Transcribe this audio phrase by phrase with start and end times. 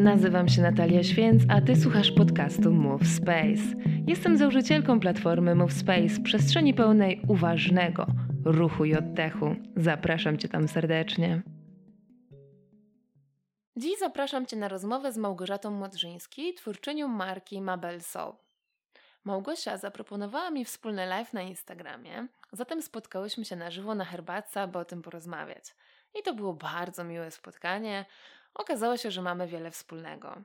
[0.00, 3.76] Nazywam się Natalia Święc, a ty słuchasz podcastu Move Space.
[4.06, 8.06] Jestem założycielką platformy Move Space, przestrzeni pełnej uważnego
[8.44, 9.56] ruchu i oddechu.
[9.76, 11.42] Zapraszam cię tam serdecznie.
[13.76, 18.34] Dziś zapraszam cię na rozmowę z Małgorzatą Modrzyński, twórczynią marki Mabel Soul.
[19.24, 24.78] Małgosia zaproponowała mi wspólny live na Instagramie, zatem spotkałyśmy się na żywo na herbatce, aby
[24.78, 25.64] o tym porozmawiać.
[26.20, 28.04] I to było bardzo miłe spotkanie.
[28.54, 30.42] Okazało się, że mamy wiele wspólnego.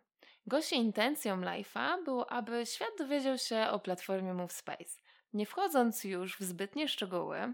[0.48, 5.02] Gości intencją live'a było, aby świat dowiedział się o platformie MoveSpace.
[5.34, 7.54] Nie wchodząc już w zbytnie szczegóły,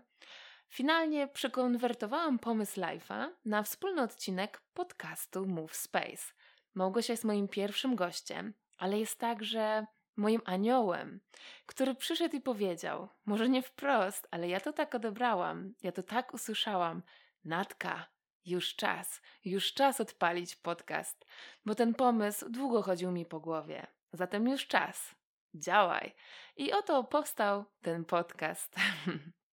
[0.70, 6.34] finalnie przekonwertowałam pomysł live'a na wspólny odcinek podcastu MoveSpace.
[6.74, 11.20] Małgosia jest moim pierwszym gościem, ale jest także moim aniołem,
[11.66, 16.34] który przyszedł i powiedział, może nie wprost, ale ja to tak odebrałam, ja to tak
[16.34, 17.04] usłyszałam,
[17.46, 18.06] Natka,
[18.46, 21.26] już czas, już czas odpalić podcast,
[21.66, 23.88] bo ten pomysł długo chodził mi po głowie.
[24.14, 25.16] Zatem już czas.
[25.56, 26.16] Działaj.
[26.58, 28.76] I oto powstał ten podcast.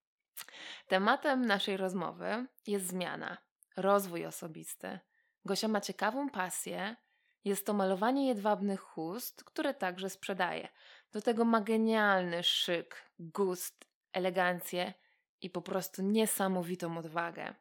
[0.89, 3.39] Tematem naszej rozmowy jest zmiana,
[3.77, 4.99] rozwój osobisty.
[5.45, 6.97] Gosia ma ciekawą pasję.
[7.45, 10.69] Jest to malowanie jedwabnych chust, które także sprzedaje.
[11.13, 14.95] Do tego ma genialny szyk, gust, elegancję
[15.41, 17.55] i po prostu niesamowitą odwagę.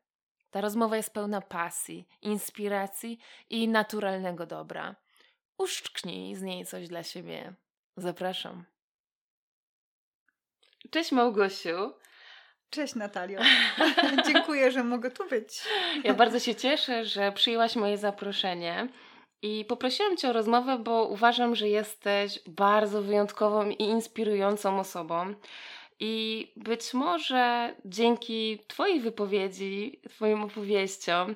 [0.51, 4.95] Ta rozmowa jest pełna pasji, inspiracji i naturalnego dobra.
[5.57, 7.53] Uszczknij z niej coś dla siebie.
[7.97, 8.65] Zapraszam.
[10.91, 11.93] Cześć Małgosiu.
[12.69, 13.39] Cześć Natalio.
[14.27, 15.61] Dziękuję, że mogę tu być.
[16.03, 18.87] Ja bardzo się cieszę, że przyjęłaś moje zaproszenie.
[19.41, 25.33] I poprosiłam Cię o rozmowę, bo uważam, że jesteś bardzo wyjątkową i inspirującą osobą.
[25.99, 31.35] I być może dzięki Twojej wypowiedzi, Twoim opowieściom,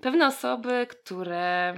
[0.00, 1.74] pewne osoby, które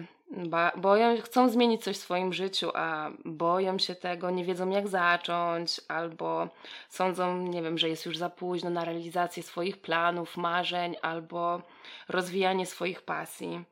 [0.76, 5.80] boją, chcą zmienić coś w swoim życiu, a boją się tego, nie wiedzą jak zacząć,
[5.88, 6.48] albo
[6.88, 11.62] sądzą, nie wiem, że jest już za późno na realizację swoich planów, marzeń, albo
[12.08, 13.64] rozwijanie swoich pasji.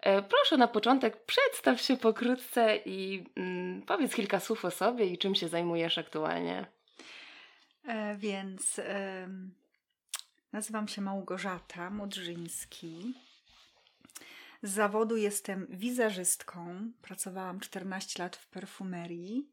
[0.00, 5.18] E, proszę na początek przedstaw się pokrótce i mm, powiedz kilka słów o sobie i
[5.18, 6.75] czym się zajmujesz aktualnie.
[7.86, 9.28] E, więc e,
[10.52, 13.14] nazywam się Małgorzata Modrzyński.
[14.62, 16.90] Z zawodu jestem wizerzystką.
[17.02, 19.50] Pracowałam 14 lat w perfumerii.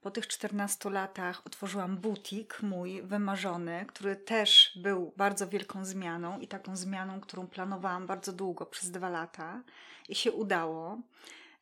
[0.00, 6.48] Po tych 14 latach otworzyłam butik mój wymarzony, który też był bardzo wielką zmianą i
[6.48, 9.62] taką zmianą, którą planowałam bardzo długo, przez dwa lata
[10.08, 11.00] i się udało.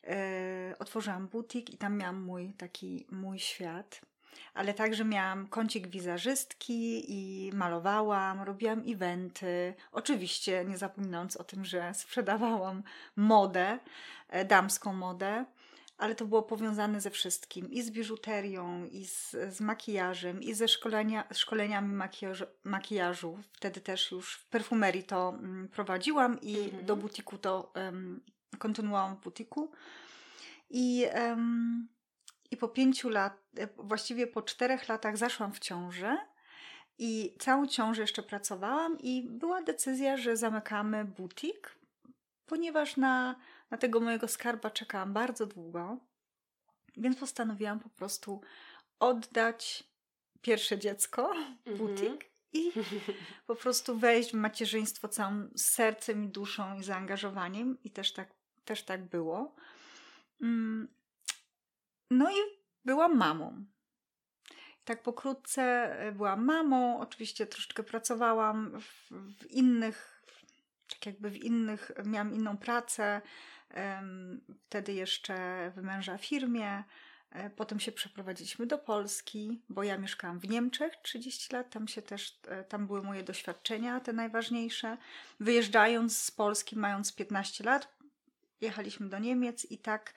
[0.02, 4.00] Yy, otworzyłam butik i tam miałam mój taki mój świat
[4.54, 9.74] ale także miałam kącik wizerzystki i malowałam, robiłam eventy.
[9.92, 12.82] Oczywiście nie zapominając o tym, że sprzedawałam
[13.16, 13.78] modę,
[14.28, 15.44] e, damską modę,
[15.98, 20.68] ale to było powiązane ze wszystkim i z biżuterią, i z, z makijażem, i ze
[20.68, 23.38] szkolenia, szkoleniami makijażu, makijażu.
[23.52, 26.86] Wtedy też już w perfumerii to mm, prowadziłam i mhm.
[26.86, 28.20] do butiku to um,
[28.58, 29.70] kontynuowałam w butiku.
[30.70, 31.88] I um,
[32.50, 36.18] i po pięciu lat, e, właściwie po czterech latach zaszłam w ciążę
[36.98, 41.78] i całą ciążę jeszcze pracowałam i była decyzja, że zamykamy butik,
[42.46, 43.36] ponieważ na,
[43.70, 45.98] na tego mojego skarba czekałam bardzo długo,
[46.96, 48.40] więc postanowiłam po prostu
[48.98, 49.84] oddać
[50.42, 51.76] pierwsze dziecko, mhm.
[51.76, 52.72] butik i
[53.46, 58.82] po prostu wejść w macierzyństwo całym sercem i duszą i zaangażowaniem i też tak, też
[58.82, 59.54] tak było.
[62.10, 62.36] No i
[62.84, 63.64] byłam mamą.
[64.84, 65.62] Tak pokrótce
[65.98, 70.24] e, byłam mamą, oczywiście troszeczkę pracowałam w, w innych,
[70.90, 73.20] tak jakby w innych, miałam inną pracę.
[74.66, 75.36] Wtedy jeszcze
[75.76, 76.84] w męża firmie.
[77.30, 82.02] E, potem się przeprowadziliśmy do Polski, bo ja mieszkałam w Niemczech 30 lat, tam się
[82.02, 84.96] też, e, tam były moje doświadczenia, te najważniejsze.
[85.40, 87.88] Wyjeżdżając z Polski, mając 15 lat,
[88.60, 90.14] jechaliśmy do Niemiec i tak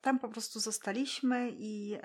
[0.00, 1.98] tam po prostu zostaliśmy i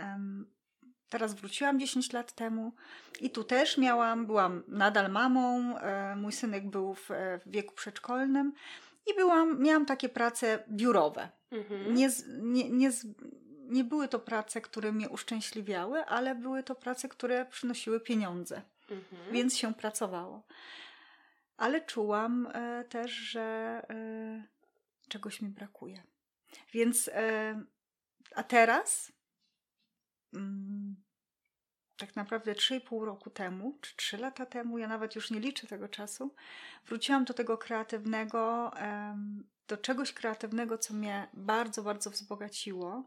[1.09, 2.73] teraz wróciłam 10 lat temu
[3.21, 7.75] i tu też miałam, byłam nadal mamą, e, mój synek był w, e, w, wieku
[7.75, 8.53] przedszkolnym
[9.05, 11.29] i byłam, miałam takie prace biurowe.
[11.51, 11.93] Mhm.
[11.93, 12.09] Nie,
[12.41, 12.91] nie, nie,
[13.59, 19.31] nie były to prace, które mnie uszczęśliwiały, ale były to prace, które przynosiły pieniądze, mhm.
[19.31, 20.43] więc się pracowało.
[21.57, 23.81] Ale czułam e, też, że
[25.09, 26.03] czegoś mi brakuje.
[26.73, 27.09] Więc
[28.35, 29.11] a teraz
[30.33, 30.95] mm,
[31.97, 35.87] tak naprawdę 3,5 roku temu, czy 3 lata temu, ja nawet już nie liczę tego
[35.87, 36.35] czasu,
[36.85, 38.71] wróciłam do tego kreatywnego,
[39.67, 43.03] do czegoś kreatywnego, co mnie bardzo, bardzo wzbogaciło.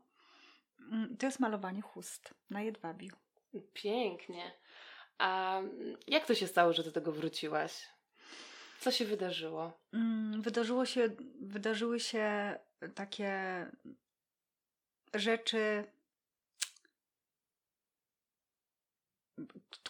[0.93, 3.17] Mm, to jest malowanie chust na jedwabiu.
[3.73, 4.53] Pięknie.
[5.19, 5.61] A
[6.07, 7.89] jak to się stało, że do tego wróciłaś?
[8.81, 9.81] Co się wydarzyło?
[9.93, 11.09] Mm, wydarzyło się,
[11.41, 12.59] wydarzyły się
[12.95, 13.33] takie
[15.14, 15.84] rzeczy,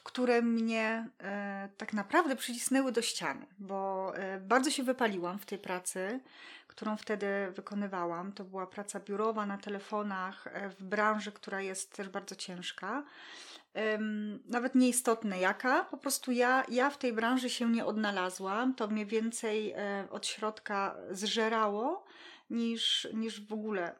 [0.09, 5.59] które mnie e, tak naprawdę przycisnęły do ściany, bo e, bardzo się wypaliłam w tej
[5.59, 6.21] pracy,
[6.67, 7.27] którą wtedy
[7.57, 8.33] wykonywałam.
[8.33, 13.05] To była praca biurowa na telefonach e, w branży, która jest też bardzo ciężka.
[14.47, 18.75] Nawet nieistotne jaka, po prostu ja, ja w tej branży się nie odnalazłam.
[18.75, 19.75] To mnie więcej
[20.11, 22.05] od środka zżerało
[22.51, 23.95] niż, niż w ogóle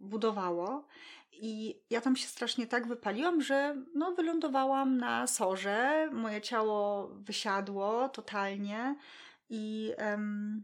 [0.00, 0.86] budowało.
[1.32, 8.08] I ja tam się strasznie tak wypaliłam, że no, wylądowałam na sorze, moje ciało wysiadło
[8.08, 8.96] totalnie
[9.50, 10.62] i um,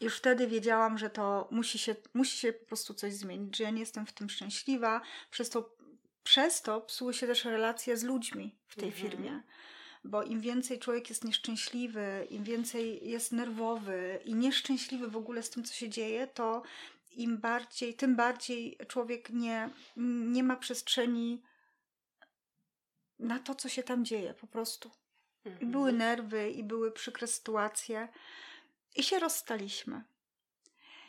[0.00, 3.70] już wtedy wiedziałam, że to musi się, musi się po prostu coś zmienić, że ja
[3.70, 5.00] nie jestem w tym szczęśliwa.
[5.30, 5.76] Przez to,
[6.22, 9.02] przez to psuły się też relacje z ludźmi w tej mhm.
[9.02, 9.42] firmie.
[10.04, 15.50] Bo im więcej człowiek jest nieszczęśliwy, im więcej jest nerwowy i nieszczęśliwy w ogóle z
[15.50, 16.62] tym, co się dzieje, to
[17.16, 19.70] im bardziej, tym bardziej człowiek nie,
[20.26, 21.42] nie ma przestrzeni
[23.18, 24.90] na to, co się tam dzieje po prostu.
[25.44, 25.68] Mhm.
[25.68, 28.08] I były nerwy, i były przykre sytuacje.
[28.96, 30.04] I się rozstaliśmy.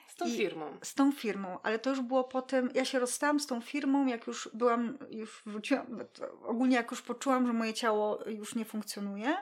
[0.08, 0.78] Z tą I firmą.
[0.84, 2.70] Z tą firmą, ale to już było potem.
[2.74, 6.00] Ja się rozstałam z tą firmą, jak już byłam, już wróciłam,
[6.44, 9.38] ogólnie jak już poczułam, że moje ciało już nie funkcjonuje.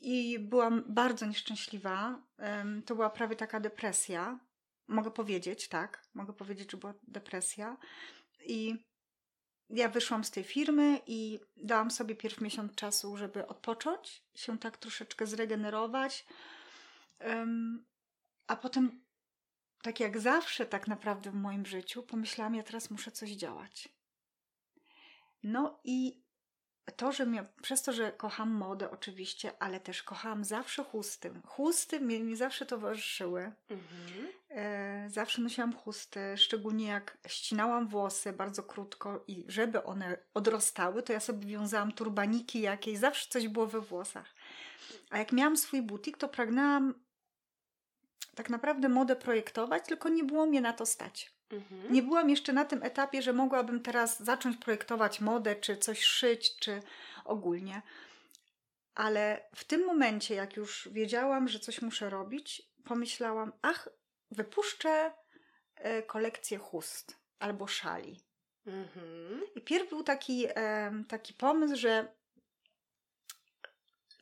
[0.00, 2.22] I byłam bardzo nieszczęśliwa.
[2.86, 4.38] To była prawie taka depresja
[4.88, 7.76] mogę powiedzieć, tak, mogę powiedzieć, że była depresja.
[8.40, 8.76] I
[9.70, 14.76] ja wyszłam z tej firmy i dałam sobie pierw miesiąc czasu, żeby odpocząć, się tak
[14.76, 16.26] troszeczkę zregenerować.
[17.20, 17.86] Um,
[18.46, 19.04] a potem,
[19.82, 23.88] tak jak zawsze, tak naprawdę w moim życiu, pomyślałam, ja teraz muszę coś działać.
[25.42, 26.22] No i
[26.96, 31.30] to, że mnie, przez to, że kocham modę oczywiście, ale też kochałam zawsze chusty.
[31.46, 33.52] Chusty mnie, mi zawsze towarzyszyły.
[33.70, 34.28] Mhm.
[34.50, 41.12] E, zawsze nosiłam chusty, szczególnie jak ścinałam włosy bardzo krótko i żeby one odrostały, to
[41.12, 44.34] ja sobie wiązałam turbaniki jakieś, zawsze coś było we włosach.
[45.10, 46.94] A jak miałam swój butik, to pragnęłam
[48.34, 51.37] tak naprawdę modę projektować, tylko nie było mnie na to stać.
[51.50, 51.92] Mhm.
[51.92, 56.56] Nie byłam jeszcze na tym etapie, że mogłabym teraz zacząć projektować modę, czy coś szyć,
[56.56, 56.82] czy
[57.24, 57.82] ogólnie.
[58.94, 63.88] Ale w tym momencie, jak już wiedziałam, że coś muszę robić, pomyślałam, ach,
[64.30, 65.12] wypuszczę
[65.74, 68.20] e, kolekcję chust albo szali.
[68.66, 69.42] Mhm.
[69.56, 70.46] I pierw był taki,
[71.08, 72.12] taki pomysł, że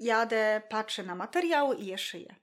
[0.01, 2.35] jadę, patrzę na materiały i je szyję.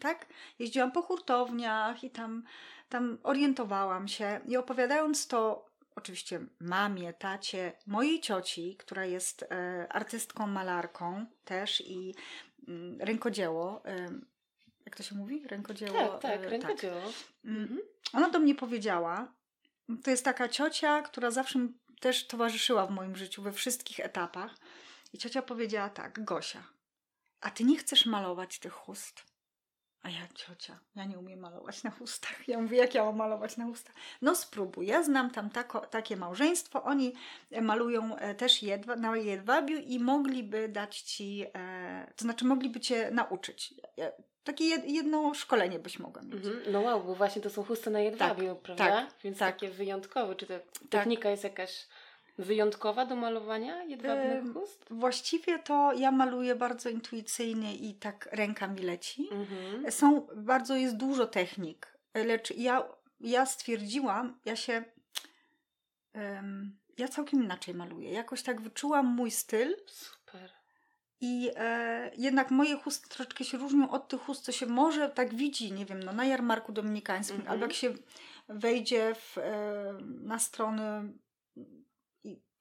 [0.00, 0.26] Tak?
[0.58, 2.42] Jeździłam po hurtowniach i tam
[2.88, 10.46] tam orientowałam się i opowiadając to oczywiście mamie, tacie, mojej cioci, która jest e, artystką,
[10.46, 12.14] malarką też i
[12.68, 13.84] mm, rękodzieło.
[13.84, 14.08] E,
[14.86, 15.48] jak to się mówi?
[15.48, 16.08] Rękodzieło.
[16.08, 17.00] Tak, tak, e, rękodzieło.
[17.00, 17.12] Tak.
[17.44, 17.80] Mhm.
[18.12, 19.32] Ona do mnie powiedziała,
[20.04, 21.68] to jest taka ciocia, która zawsze
[22.00, 24.54] też towarzyszyła w moim życiu we wszystkich etapach.
[25.12, 26.62] I ciocia powiedziała tak, Gosia,
[27.40, 29.29] a ty nie chcesz malować tych chust?
[30.02, 32.48] A ja, ciocia, ja nie umiem malować na ustach.
[32.48, 33.94] Ja mówię, jak ja mam malować na ustach?
[34.22, 34.86] No spróbuj.
[34.86, 36.82] Ja znam tam tako, takie małżeństwo.
[36.82, 37.12] Oni
[37.50, 42.80] e, malują e, też jedwa, na jedwabiu i mogliby dać ci, e, to znaczy mogliby
[42.80, 43.74] cię nauczyć.
[44.44, 46.34] Takie jedno szkolenie byś mogła mieć.
[46.34, 46.72] Mhm.
[46.72, 48.84] No wow, bo właśnie to są chusty na jedwabiu, tak, prawda?
[48.84, 49.54] Tak, Więc tak.
[49.54, 50.36] takie wyjątkowe.
[50.36, 50.90] Czy ta tak.
[50.90, 51.30] technika tak.
[51.30, 51.86] jest jakaś
[52.40, 54.86] wyjątkowa do malowania jedwabnych chust?
[54.90, 59.28] Właściwie to ja maluję bardzo intuicyjnie i tak ręka mi leci.
[59.32, 59.92] Mhm.
[59.92, 62.88] Są, bardzo jest dużo technik, lecz ja,
[63.20, 64.84] ja stwierdziłam, ja się
[66.14, 68.10] um, ja całkiem inaczej maluję.
[68.10, 69.76] Jakoś tak wyczułam mój styl.
[69.86, 70.50] Super.
[71.20, 75.34] I e, jednak moje chusty troszeczkę się różnią od tych chust, co się może tak
[75.34, 77.50] widzi, nie wiem, no, na jarmarku dominikańskim, mm -hmm.
[77.50, 77.94] albo jak się
[78.48, 81.12] wejdzie w, e, na strony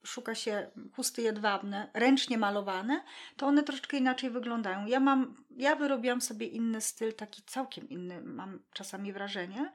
[0.04, 3.04] szuka się chusty jedwabne, ręcznie malowane,
[3.38, 4.86] to one troszeczkę inaczej wyglądają.
[4.86, 9.72] Ja mam, ja wyrobiłam sobie inny styl, taki całkiem inny, mam czasami wrażenie.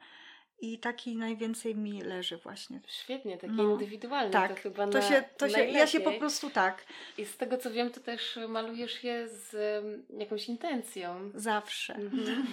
[0.59, 2.81] I taki najwięcej mi leży właśnie.
[2.87, 3.63] Świetnie, taki no.
[3.63, 4.31] indywidualny.
[4.31, 6.85] Tak, to chyba to na, się, to się, ja się po prostu tak.
[7.17, 11.31] I z tego co wiem, to też malujesz je z um, jakąś intencją.
[11.33, 11.95] Zawsze.
[11.95, 12.47] Mhm.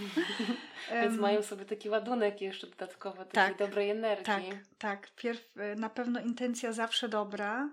[1.03, 4.25] Więc mają sobie taki ładunek jeszcze dodatkowo, takiej tak, dobrej energii.
[4.25, 4.43] Tak,
[4.79, 5.11] tak.
[5.17, 7.71] Pierw, y, na pewno intencja zawsze dobra,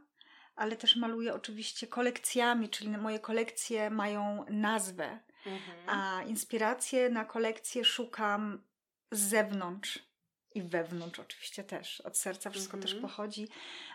[0.56, 5.90] ale też maluję oczywiście kolekcjami, czyli moje kolekcje mają nazwę, Mhm.
[5.90, 8.64] a inspiracje na kolekcje szukam
[9.12, 10.09] z zewnątrz
[10.56, 12.02] i wewnątrz oczywiście też.
[12.02, 13.10] Od serca wszystko też Mhm.
[13.12, 13.48] pochodzi,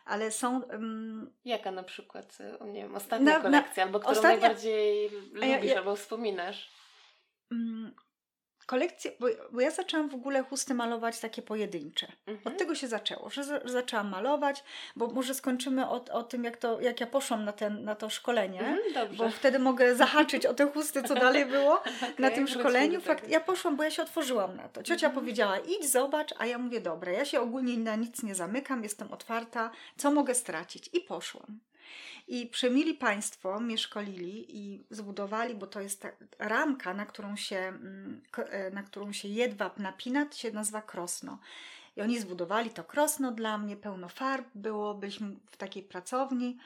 [0.04, 0.60] ale są.
[0.62, 5.10] Um, Jaka na przykład, nie wiem, ostatnia Na- na- kolekcja, albo którą ostatnia- najbardziej
[5.42, 6.70] A ja- lubisz, ja- albo wspominasz?
[8.66, 12.06] Kolekcje, bo, bo ja zaczęłam w ogóle chusty malować takie pojedyncze.
[12.26, 12.54] Mhm.
[12.54, 14.64] Od tego się zaczęło, że, za, że zaczęłam malować,
[14.96, 18.10] bo może skończymy o, o tym, jak, to, jak ja poszłam na, ten, na to
[18.10, 18.60] szkolenie.
[18.60, 19.16] Mhm.
[19.16, 21.82] Bo wtedy mogę zahaczyć o te chusty, co dalej było.
[22.18, 23.00] na Okej, tym szkoleniu.
[23.00, 24.82] Fakt, ja poszłam, bo ja się otworzyłam na to.
[24.82, 25.14] Ciocia Mhm.
[25.24, 29.12] powiedziała, idź, zobacz, a ja mówię, dobra, ja się ogólnie na nic nie zamykam, jestem
[29.12, 30.90] otwarta, co mogę stracić?
[30.92, 31.58] I poszłam.
[32.28, 37.56] I przemili Państwo mnie szkolili i zbudowali, bo to jest ta ramka, na którą się,
[37.56, 41.38] mm, e, na którą się jedwab napina, się nazywa krosno.
[41.96, 46.58] I oni zbudowali to krosno dla mnie, pełno farb było, byliśmy w takiej pracowni.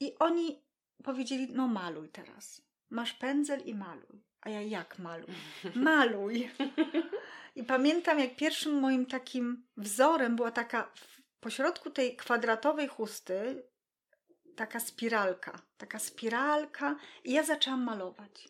[0.00, 0.58] I oni
[1.04, 2.62] powiedzieli, no maluj teraz.
[2.90, 4.22] Masz pędzel i maluj.
[4.40, 5.34] A ja jak maluj?
[5.74, 6.50] Maluj.
[7.56, 13.62] I pamiętam, jak pierwszym moim takim wzorem była taka w pośrodku tej kwadratowej chusty
[14.56, 15.62] taka spiralka.
[15.78, 18.48] Taka spiralka i ja zaczęłam malować.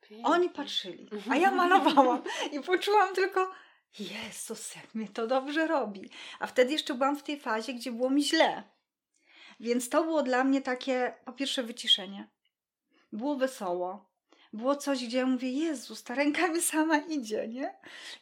[0.00, 0.26] Pięknie.
[0.26, 3.50] Oni patrzyli, a ja malowałam i poczułam tylko,
[3.98, 6.10] Jezus, jak mnie to dobrze robi.
[6.40, 8.62] A wtedy jeszcze byłam w tej fazie, gdzie było mi źle.
[9.60, 12.28] Więc to było dla mnie takie, po pierwsze, wyciszenie.
[13.12, 14.12] Było wesoło.
[14.52, 17.74] Było coś, gdzie ja mówię, Jezus, ta ręka mi sama idzie, nie?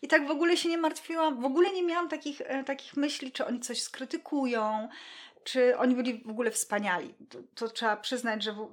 [0.02, 3.32] I tak w ogóle się nie martwiłam, w ogóle nie miałam takich, e, takich myśli,
[3.32, 4.88] czy oni coś skrytykują,
[5.44, 7.14] czy oni byli w ogóle wspaniali.
[7.28, 8.68] To, to trzeba przyznać, że w,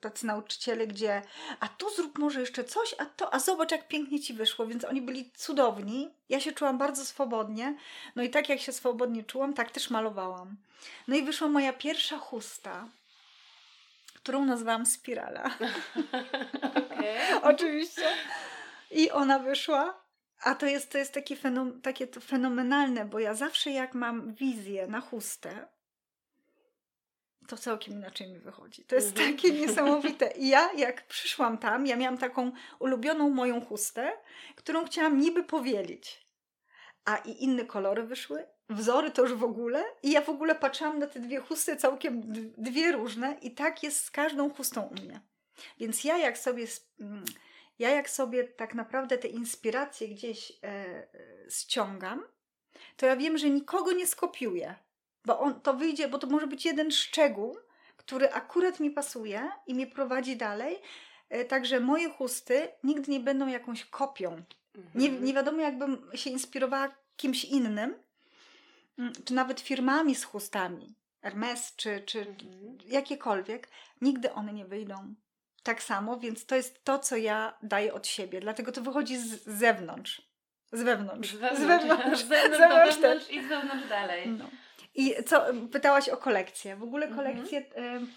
[0.00, 1.22] tacy nauczyciele, gdzie
[1.60, 4.84] a tu zrób może jeszcze coś, a to, a zobacz jak pięknie ci wyszło, więc
[4.84, 6.10] oni byli cudowni.
[6.28, 7.76] Ja się czułam bardzo swobodnie.
[8.16, 10.56] No i tak jak się swobodnie czułam, tak też malowałam.
[11.08, 12.88] No i wyszła moja pierwsza chusta,
[14.14, 15.50] którą nazwałam Spirala.
[17.42, 18.08] Oczywiście.
[18.90, 20.06] I ona wyszła.
[20.42, 24.34] A to jest, to jest takie, fenom, takie to fenomenalne, bo ja zawsze jak mam
[24.34, 25.66] wizję na chustę,
[27.46, 28.84] to całkiem inaczej mi wychodzi.
[28.84, 29.32] To jest Mhm.
[29.36, 30.30] takie niesamowite.
[30.30, 34.12] I ja jak przyszłam tam, ja miałam taką ulubioną moją chustę,
[34.56, 36.26] którą chciałam niby powielić.
[37.04, 39.84] A i inne kolory wyszły, wzory to już w ogóle.
[40.02, 42.22] I ja w ogóle patrzyłam na te dwie chusty, całkiem
[42.58, 45.20] dwie różne i tak jest z każdą chustą u mnie.
[45.80, 46.66] Więc ja jak sobie,
[47.00, 47.24] mm,
[47.78, 51.06] ja jak sobie tak naprawdę te inspiracje gdzieś e, e,
[51.50, 52.22] ściągam,
[52.96, 54.74] to ja wiem, że nikogo nie skopiuję.
[55.26, 57.56] Bo on to wyjdzie, bo to może być jeden szczegół,
[57.96, 60.78] który akurat mi pasuje i mnie prowadzi dalej.
[61.28, 64.42] E, Także moje chusty nigdy nie będą jakąś kopią.
[64.94, 65.24] Nie, Mhm.
[65.24, 67.94] nie wiadomo, jakbym się inspirowała kimś innym,
[68.98, 72.78] mm, czy nawet firmami z chustami, Hermes, czy, czy Mhm.
[72.86, 73.68] jakiekolwiek,
[74.00, 75.14] nigdy one nie wyjdą
[75.62, 78.40] tak samo, więc to jest to, co ja daję od siebie.
[78.40, 80.22] Dlatego to wychodzi z zewnątrz.
[80.72, 81.30] Z wewnątrz.
[81.30, 84.28] Z wewnątrz, Z wewnątrz, z zewnątrz, z wewnątrz wewnątrz i z wewnątrz dalej.
[84.28, 84.44] No.
[84.96, 86.76] I co, pytałaś o kolekcję.
[86.76, 87.26] W ogóle Mhm.
[87.34, 88.10] kolekcje e, m,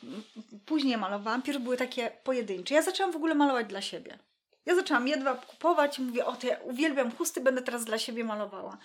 [0.66, 1.42] później malowałam.
[1.42, 2.76] Pierwsze były takie pojedyncze.
[2.76, 4.20] Ja zaczęłam w ogóle malować dla siebie.
[4.66, 8.24] Ja zaczęłam jedwab kupować i mówię, o to ja uwielbiam chusty, będę teraz dla siebie
[8.24, 8.78] malowała.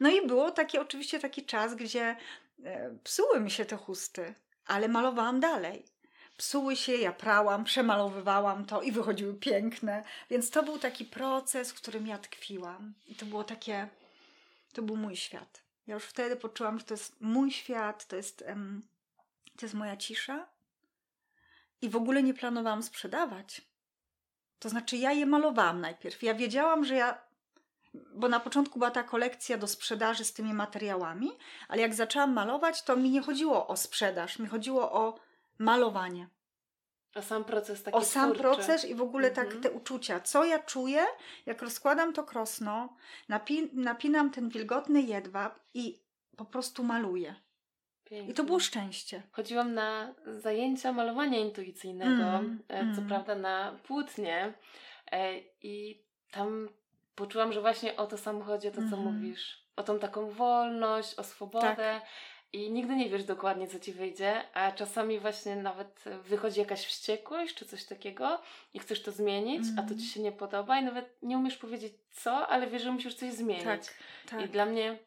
[0.00, 2.16] No i było taki oczywiście taki czas, gdzie
[2.64, 4.34] e, psuły mi się te chusty,
[4.66, 5.84] ale malowałam dalej.
[6.36, 10.04] Psuły się, ja prałam, przemalowywałam to i wychodziły piękne.
[10.30, 12.94] Więc to był taki proces, w którym ja tkwiłam.
[13.06, 13.88] I to było takie,
[14.72, 15.62] to był mój świat.
[15.90, 18.82] Ja już wtedy poczułam, że to jest mój świat, to jest, em,
[19.56, 20.46] to jest moja cisza.
[21.82, 23.62] I w ogóle nie planowałam sprzedawać.
[24.58, 26.22] To znaczy, ja je malowałam najpierw.
[26.22, 27.18] Ja wiedziałam, że ja.
[27.94, 31.30] Bo na początku była ta kolekcja do sprzedaży z tymi materiałami,
[31.68, 35.20] ale jak zaczęłam malować, to mi nie chodziło o sprzedaż, mi chodziło o
[35.58, 36.28] malowanie.
[37.14, 38.42] O sam proces taki O sam twórczy.
[38.42, 39.62] proces i w ogóle tak Mhm.
[39.62, 40.20] te uczucia.
[40.20, 41.06] Co ja czuję,
[41.46, 42.96] jak rozkładam to krosno,
[43.30, 45.98] napi- napinam ten wilgotny jedwab i
[46.36, 47.34] po prostu maluję.
[48.06, 48.34] I Pięknie.
[48.34, 49.22] to było szczęście.
[49.32, 53.08] Chodziłam na zajęcia malowania intuicyjnego, Mm, e, co mm.
[53.08, 54.52] prawda na płótnie
[55.12, 56.68] e, i tam
[57.14, 59.02] poczułam, że właśnie o to samo chodzi, o to co Mhm.
[59.14, 62.02] mówisz, o tą taką wolność, o swobodę Tak.
[62.52, 67.54] I nigdy nie wiesz dokładnie co ci wyjdzie, a czasami właśnie nawet wychodzi jakaś wściekłość
[67.54, 68.40] czy coś takiego
[68.74, 70.00] i chcesz to zmienić, a to Mhm.
[70.00, 73.32] ci się nie podoba i nawet nie umiesz powiedzieć co, ale wiesz, że musisz coś
[73.32, 73.64] zmienić.
[73.64, 73.80] Tak,
[74.30, 74.40] tak.
[74.42, 74.98] I dla mnie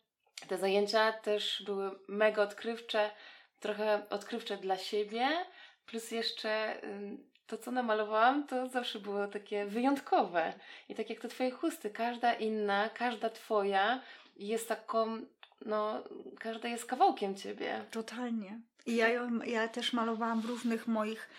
[0.48, 3.12] te zajęcia też były mega odkrywcze,
[3.60, 5.30] trochę odkrywcze dla siebie,
[5.86, 6.82] plus jeszcze
[7.48, 10.54] to, co namalowałam, to zawsze było takie wyjątkowe.
[10.90, 14.02] I tak jak te Twoje chusty, każda inna, każda Twoja
[14.36, 15.22] jest taką,
[15.66, 16.04] no,
[16.40, 17.86] każda jest kawałkiem Ciebie.
[17.92, 18.60] Totalnie.
[18.86, 21.30] I ja, ją, ja też malowałam w różnych moich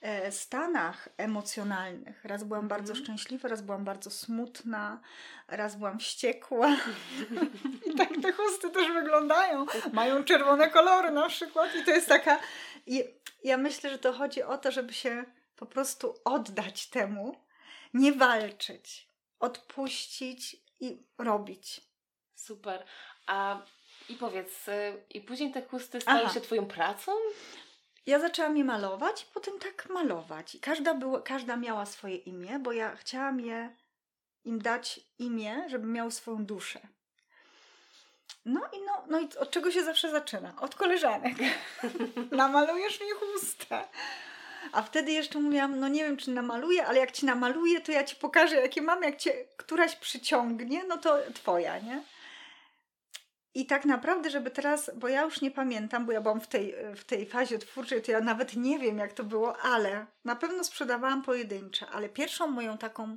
[0.00, 2.24] e, stanach emocjonalnych.
[2.24, 2.80] Raz byłam Mhm.
[2.80, 5.00] bardzo szczęśliwa, raz byłam bardzo smutna,
[5.48, 6.76] raz byłam wściekła.
[7.92, 9.66] I tak te chusty też wyglądają.
[9.92, 11.70] Mają czerwone kolory na przykład.
[11.76, 12.40] I to jest taka.
[12.86, 13.04] I
[13.44, 15.24] ja myślę, że to chodzi o to, żeby się
[15.56, 17.36] po prostu oddać temu,
[17.94, 19.08] nie walczyć,
[19.40, 21.80] odpuścić i robić.
[22.34, 22.84] Super.
[23.30, 23.58] A
[24.08, 26.34] i powiedz, y, i później te chusty stały Aha.
[26.34, 27.12] się twoją pracą?
[28.06, 30.54] Ja zaczęłam je malować i potem tak malować.
[30.54, 33.76] I każda, była, każda miała swoje imię, bo ja chciałam je
[34.44, 36.80] im dać imię, żeby miały swoją duszę.
[38.44, 40.54] No i, no, no i od czego się zawsze zaczyna?
[40.60, 41.34] Od koleżanek.
[42.30, 43.84] Namalujesz mi chustę.
[44.72, 48.04] A wtedy jeszcze mówiłam, no nie wiem, czy namaluję, ale jak ci namaluję, to ja
[48.04, 49.02] ci pokażę, jakie mam.
[49.02, 52.02] Jak cię któraś przyciągnie, no to twoja, nie?
[53.54, 56.74] I tak naprawdę, żeby teraz, bo ja już nie pamiętam, bo ja byłam w tej,
[56.96, 60.64] w tej fazie twórczej, to ja nawet nie wiem, jak to było, ale na pewno
[60.64, 61.86] sprzedawałam pojedyncze.
[61.86, 63.16] Ale pierwszą moją taką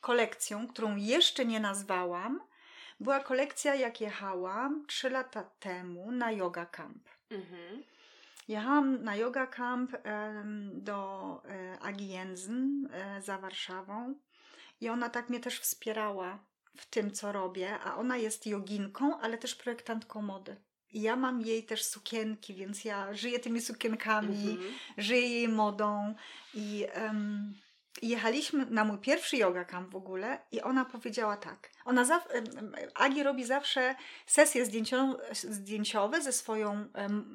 [0.00, 2.40] kolekcją, którą jeszcze nie nazwałam,
[3.00, 7.08] była kolekcja, jak jechałam 3 lata temu na yoga camp.
[7.30, 7.82] Mhm.
[8.48, 9.92] Jechałam na yoga camp
[10.72, 14.14] do e, Agi Jędzyn e, za Warszawą
[14.80, 16.38] i ona tak mnie też wspierała
[16.76, 20.56] w tym, co robię, a ona jest joginką, ale też projektantką mody.
[20.92, 24.74] I ja mam jej też sukienki, więc ja żyję tymi sukienkami, Mhm.
[24.98, 26.14] żyję jej modą
[26.54, 27.54] i em,
[28.02, 31.70] jechaliśmy na mój pierwszy yoga camp w ogóle i ona powiedziała tak.
[31.84, 33.94] Ona em, Agi robi zawsze
[34.26, 36.88] sesje zdjęcią, zdjęciowe ze swoją,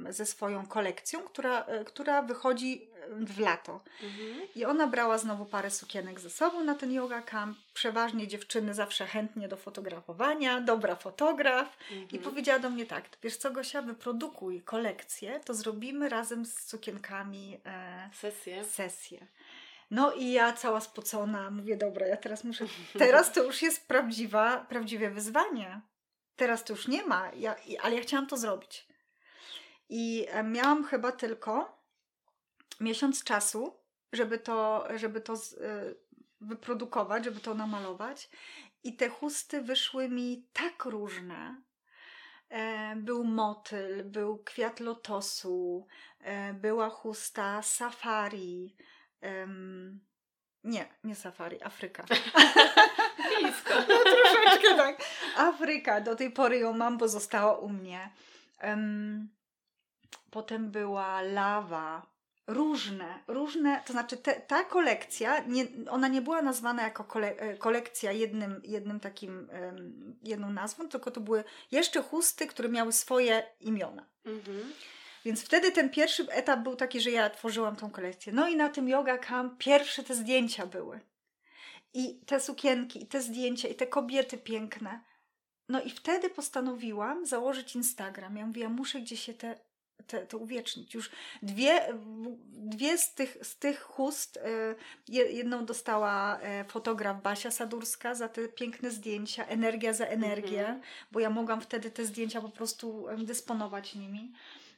[0.09, 3.81] ze swoją kolekcją, która, e, która wychodzi w lato.
[4.03, 4.47] Mhm.
[4.55, 7.57] I ona brała znowu parę sukienek ze sobą na ten yoga camp.
[7.73, 11.77] Przeważnie dziewczyny zawsze chętnie do fotografowania, dobra fotograf.
[11.91, 12.23] I Mhm.
[12.23, 18.09] powiedziała do mnie tak, wiesz co Gosia, wyprodukuj kolekcję, to zrobimy razem z sukienkami e,
[18.13, 18.63] Sesję.
[18.65, 19.27] sesję.
[19.91, 22.65] No i ja cała spocona mówię, dobra, ja teraz muszę,
[22.97, 25.81] teraz to już jest prawdziwa, prawdziwe wyzwanie.
[26.35, 28.87] Teraz to już nie ma, ja, i- ale ja chciałam to zrobić.
[29.89, 31.78] I e, miałam chyba tylko
[32.79, 33.79] miesiąc czasu,
[34.13, 35.57] żeby to, żeby to z, e,
[36.41, 38.29] wyprodukować, żeby to namalować.
[38.83, 41.61] I te chusty wyszły mi tak różne.
[42.49, 45.87] E, Był motyl, był kwiat lotosu,
[46.19, 48.75] e, była chusta safari.
[50.63, 52.03] nie, nie safari, Afryka.
[53.39, 53.73] Blisko.
[53.89, 55.01] No troszeczkę tak.
[55.37, 58.09] Afryka, do tej pory ją mam, bo została u mnie.
[58.57, 59.29] Em,
[60.31, 62.05] potem była lawa.
[62.49, 67.57] Różne, różne, to znaczy te, ta kolekcja, nie, ona nie była nazwana jako kole, e,
[67.57, 73.43] kolekcja jednym, jednym takim, em, jedną nazwą, tylko to były jeszcze chusty, które miały swoje
[73.59, 74.05] imiona.
[74.25, 74.73] Mhm.
[75.25, 78.33] Więc wtedy ten pierwszy etap był taki, że ja tworzyłam tą kolekcję.
[78.33, 80.99] No i na tym yoga camp pierwsze te zdjęcia były.
[81.93, 85.03] I te sukienki, i te zdjęcia, i te kobiety piękne.
[85.69, 88.37] No i wtedy postanowiłam założyć Instagram.
[88.37, 89.59] Ja mówię, ja muszę gdzieś się te,
[90.07, 90.93] te, to uwiecznić.
[90.93, 91.09] Już
[91.41, 91.87] dwie,
[92.51, 94.41] dwie z tych, z tych chust, e,
[95.07, 100.81] je- jedną dostała e, fotograf Basia Sadurska za te piękne zdjęcia, energia za energię, Mhm.
[101.11, 104.33] bo ja mogłam wtedy te zdjęcia po prostu dysponować nimi.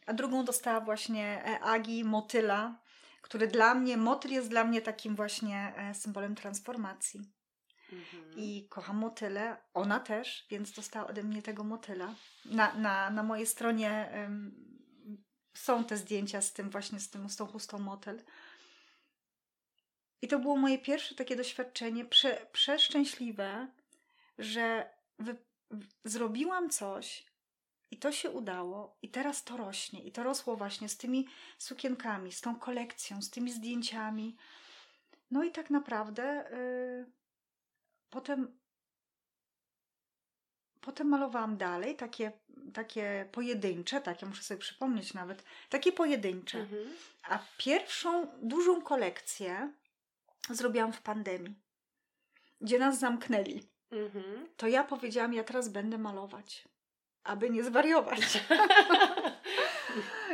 [0.06, 2.76] A drugą dostała właśnie e, Agi Motyla,
[3.22, 7.22] który dla mnie, motyl jest dla mnie takim właśnie symbolem transformacji.
[7.94, 8.24] Mhm.
[8.38, 12.14] I kocham motyle, ona też, więc dostała ode mnie tego motyla.
[12.46, 14.10] Na, na, na mojej stronie
[15.54, 18.22] są te zdjęcia z tym właśnie, z, tym, z tą chustą motyl.
[20.22, 23.68] I to było moje pierwsze takie doświadczenie, prze, przeszczęśliwe,
[24.38, 25.36] że wy,
[25.72, 27.26] w, zrobiłam coś
[27.92, 30.04] i to się udało i teraz to rośnie.
[30.04, 34.36] I to rosło właśnie z tymi sukienkami, z tą kolekcją, z tymi zdjęciami.
[35.32, 37.06] No i tak naprawdę y,
[38.10, 38.61] potem
[40.82, 42.32] potem malowałam dalej, takie,
[42.74, 46.60] takie pojedyncze, tak, ja muszę sobie przypomnieć nawet, takie pojedyncze.
[46.60, 46.84] Mhm.
[47.30, 49.74] A pierwszą dużą kolekcję
[50.50, 51.56] zrobiłam w pandemii,
[52.62, 53.64] gdzie nas zamknęli.
[53.92, 54.48] Mhm.
[54.58, 56.68] To ja powiedziałam, ja teraz będę malować,
[57.24, 58.22] aby nie zwariować.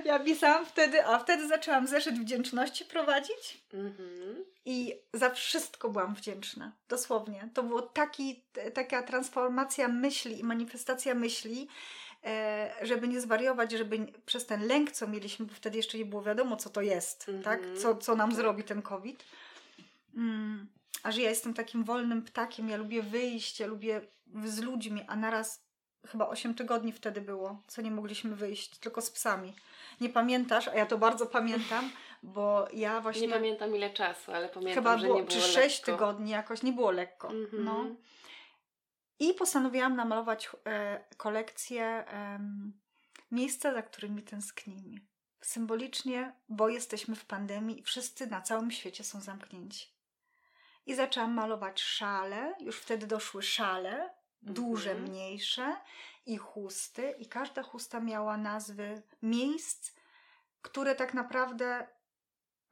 [0.06, 3.64] ja pisałam wtedy, a wtedy zaczęłam zeszyt wdzięczności prowadzić.
[3.74, 4.46] Mhm.
[4.66, 6.72] I za wszystko byłam wdzięczna.
[6.90, 7.50] Dosłownie.
[7.54, 7.64] To
[8.54, 11.68] t- taka transformacja myśli i manifestacja myśli,
[12.24, 16.22] e, żeby nie zwariować, żeby przez ten lęk, co mieliśmy, bo wtedy jeszcze nie było
[16.22, 17.44] wiadomo, co to jest, Mhm.
[17.44, 17.78] tak?
[17.82, 19.24] Co, co nam zrobi ten COVID.
[20.16, 20.68] Mm,
[21.04, 24.02] a że ja jestem takim wolnym ptakiem, ja lubię wyjść, ja lubię
[24.46, 25.67] z ludźmi, a naraz
[26.08, 29.54] chyba 8 tygodni wtedy było, co nie mogliśmy wyjść, tylko z psami.
[30.02, 31.92] Nie pamiętasz, a ja to bardzo pamiętam,
[32.24, 33.28] bo ja właśnie...
[33.28, 35.92] Nie pamiętam ile czasu, ale pamiętam, chyba że było, nie było czy 6 lekko.
[35.92, 37.28] tygodni jakoś, nie było lekko.
[37.30, 37.64] Mhm.
[37.64, 37.86] No.
[39.20, 42.74] I postanowiłam namalować e, kolekcję em,
[43.32, 45.02] miejsca, za którymi tęsknimy.
[45.42, 49.98] Symbolicznie, bo jesteśmy w pandemii i wszyscy na całym świecie są zamknięci.
[50.86, 54.10] I zaczęłam malować szale, już wtedy doszły szale,
[54.54, 55.10] duże, Mhm.
[55.10, 55.76] mniejsze
[56.26, 59.92] i chusty, i każda chusta miała nazwy miejsc,
[60.62, 61.88] które tak naprawdę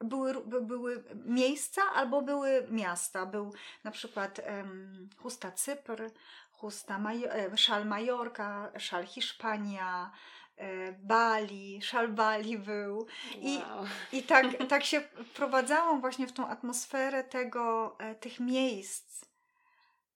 [0.01, 3.25] były, by- były miejsca albo były miasta.
[3.25, 4.41] Był na przykład
[5.17, 6.09] chusta Cypr,
[6.51, 6.99] chusta
[7.31, 10.11] e, szal Majorka, szal Hiszpania,
[10.57, 13.07] e, Bali, szal Bali był.
[13.41, 13.85] I- Wow.
[14.11, 19.25] I tak, tak się wprowadzałam właśnie w tą atmosferę tego, e, tych miejsc,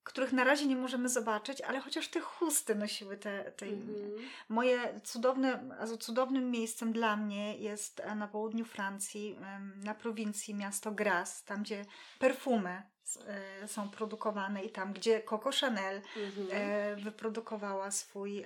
[0.10, 4.30] których na razie nie możemy zobaczyć, ale chociaż te chusty nosiły te, te Mhm.
[4.50, 5.70] Moje cudowne,
[6.00, 9.38] cudownym miejscem dla mnie jest e, na południu Francji,
[9.76, 11.86] na prowincji miasto Grasse, tam gdzie
[12.20, 12.84] perfumy
[13.28, 16.48] e, są produkowane i tam gdzie Coco Chanel Mhm.
[16.52, 18.46] e, wyprodukowała swój,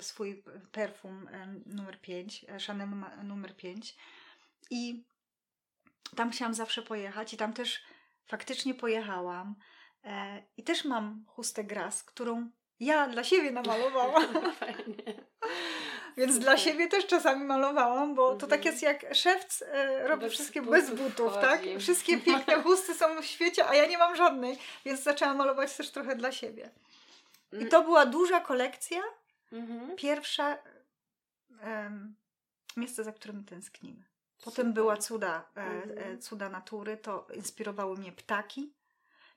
[0.00, 0.42] swój
[0.72, 1.28] perfum
[1.66, 2.88] numer 5, e, Chanel
[3.22, 3.96] numer 5
[4.70, 5.04] i
[6.16, 7.82] tam chciałam zawsze pojechać i tam też
[8.26, 9.54] faktycznie pojechałam
[10.56, 14.24] i też mam chustę Grasse, którą ja dla siebie namalowałam.
[14.60, 15.24] Fajnie.
[16.16, 18.50] Więc dla siebie też czasami malowałam, bo to Mhm.
[18.50, 21.60] tak jest jak szewc e, robi Bez wszystkie butów bez butów, tak?
[21.78, 25.90] Wszystkie piękne chusty są w świecie, a ja nie mam żadnej, więc zaczęłam malować też
[25.90, 26.70] trochę dla siebie.
[27.52, 29.00] I to była duża kolekcja,
[29.52, 29.96] Mhm.
[29.96, 30.58] pierwsza
[32.76, 34.04] miejsce, za którym tęsknimy.
[34.44, 35.98] Potem była cuda, e, Mhm.
[36.14, 38.72] e, cuda natury, to inspirowały mnie ptaki,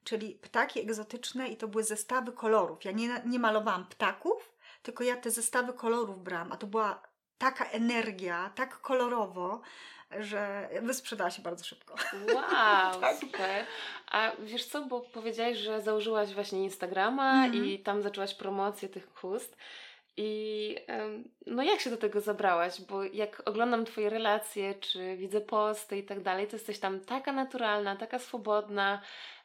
[0.07, 2.85] czyli ptaki egzotyczne i to były zestawy kolorów.
[2.85, 4.51] Ja nie, nie malowałam ptaków,
[4.83, 7.01] tylko ja te zestawy kolorów brałam, a to była
[7.37, 9.61] taka energia, tak kolorowo,
[10.19, 11.95] że wysprzedała się bardzo szybko.
[12.33, 12.43] Wow,
[13.01, 13.17] Tak.
[13.17, 13.65] super.
[14.11, 17.65] A wiesz co, bo powiedziałaś, że założyłaś właśnie Instagrama Mhm.
[17.65, 19.57] i tam zaczęłaś promocję tych chust.
[20.19, 20.75] I
[21.45, 22.81] no jak się do tego zabrałaś?
[22.81, 27.31] Bo jak oglądam Twoje relacje, czy widzę posty i tak dalej, to jesteś tam taka
[27.31, 29.01] naturalna, taka swobodna.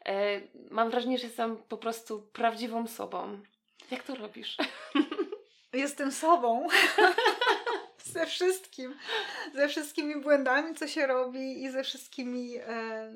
[0.07, 3.41] E, mam wrażenie, że jestem po prostu prawdziwą sobą.
[3.91, 4.57] Jak to robisz?
[5.73, 6.69] Jestem sobą.
[8.05, 8.95] ze wszystkim.
[9.55, 13.12] Ze wszystkimi błędami, co się robi i ze wszystkimi, e,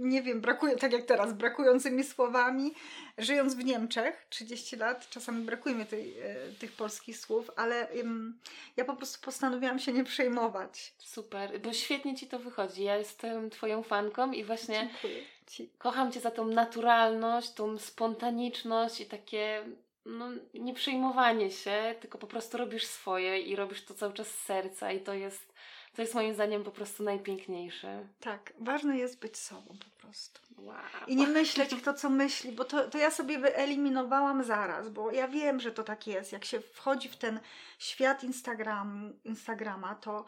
[0.00, 2.74] nie wiem, brakuje, tak jak teraz, brakującymi słowami.
[3.18, 7.88] Żyjąc w Niemczech 30 lat, czasami brakuje mi tej, e, tych polskich słów, ale
[8.76, 10.92] ja po prostu postanowiłam się nie przejmować.
[10.98, 12.82] Super, bo świetnie Ci to wychodzi.
[12.82, 15.70] Ja jestem Twoją fanką i właśnie Dziękuję Ci.
[15.78, 19.64] kocham Cię za tą naturalność, tą spontaniczność i takie
[20.06, 24.44] no, nie przejmowanie się, tylko po prostu robisz swoje i robisz to cały czas z
[24.44, 25.49] serca i to jest,
[25.94, 28.06] to jest moim zdaniem po prostu najpiękniejsze.
[28.20, 30.40] Tak, ważne jest być sobą po prostu.
[30.58, 30.76] Wow.
[31.06, 35.28] I nie myśleć, kto co myśli, bo to, to ja sobie wyeliminowałam zaraz, bo ja
[35.28, 36.32] wiem, że to tak jest.
[36.32, 37.40] Jak się wchodzi w ten
[37.78, 40.24] świat Instagramu, Instagrama, to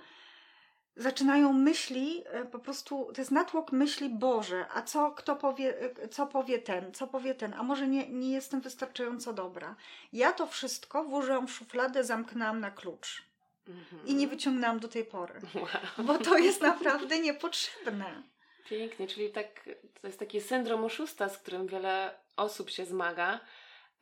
[0.96, 6.08] zaczynają myśli, e, po prostu, to jest natłok myśli Boże, a co kto powie, e,
[6.08, 9.76] co powie ten, co powie ten, a może nie, nie jestem wystarczająco dobra.
[10.12, 13.31] Ja to wszystko włożyłam w szufladę, zamknęłam na klucz
[13.68, 14.06] Mhm.
[14.06, 16.06] i nie wyciągnęłam do tej pory, Wow.
[16.06, 18.22] bo to jest naprawdę niepotrzebne.
[18.68, 19.68] Pięknie, czyli tak,
[20.00, 23.40] to jest taki syndrom oszusta, z którym wiele osób się zmaga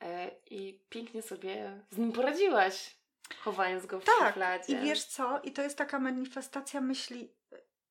[0.01, 2.95] e, i pięknie sobie z nim poradziłaś,
[3.39, 4.73] chowając go w Tak, szufladzie.
[4.73, 5.39] I wiesz co?
[5.41, 7.33] I to jest taka manifestacja myśli.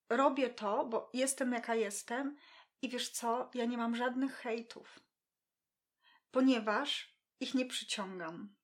[0.08, 2.36] Robię to, bo jestem jaka jestem,
[2.82, 3.50] i wiesz co?
[3.54, 5.00] Ja nie mam żadnych hejtów,
[6.30, 8.54] ponieważ ich nie przyciągam.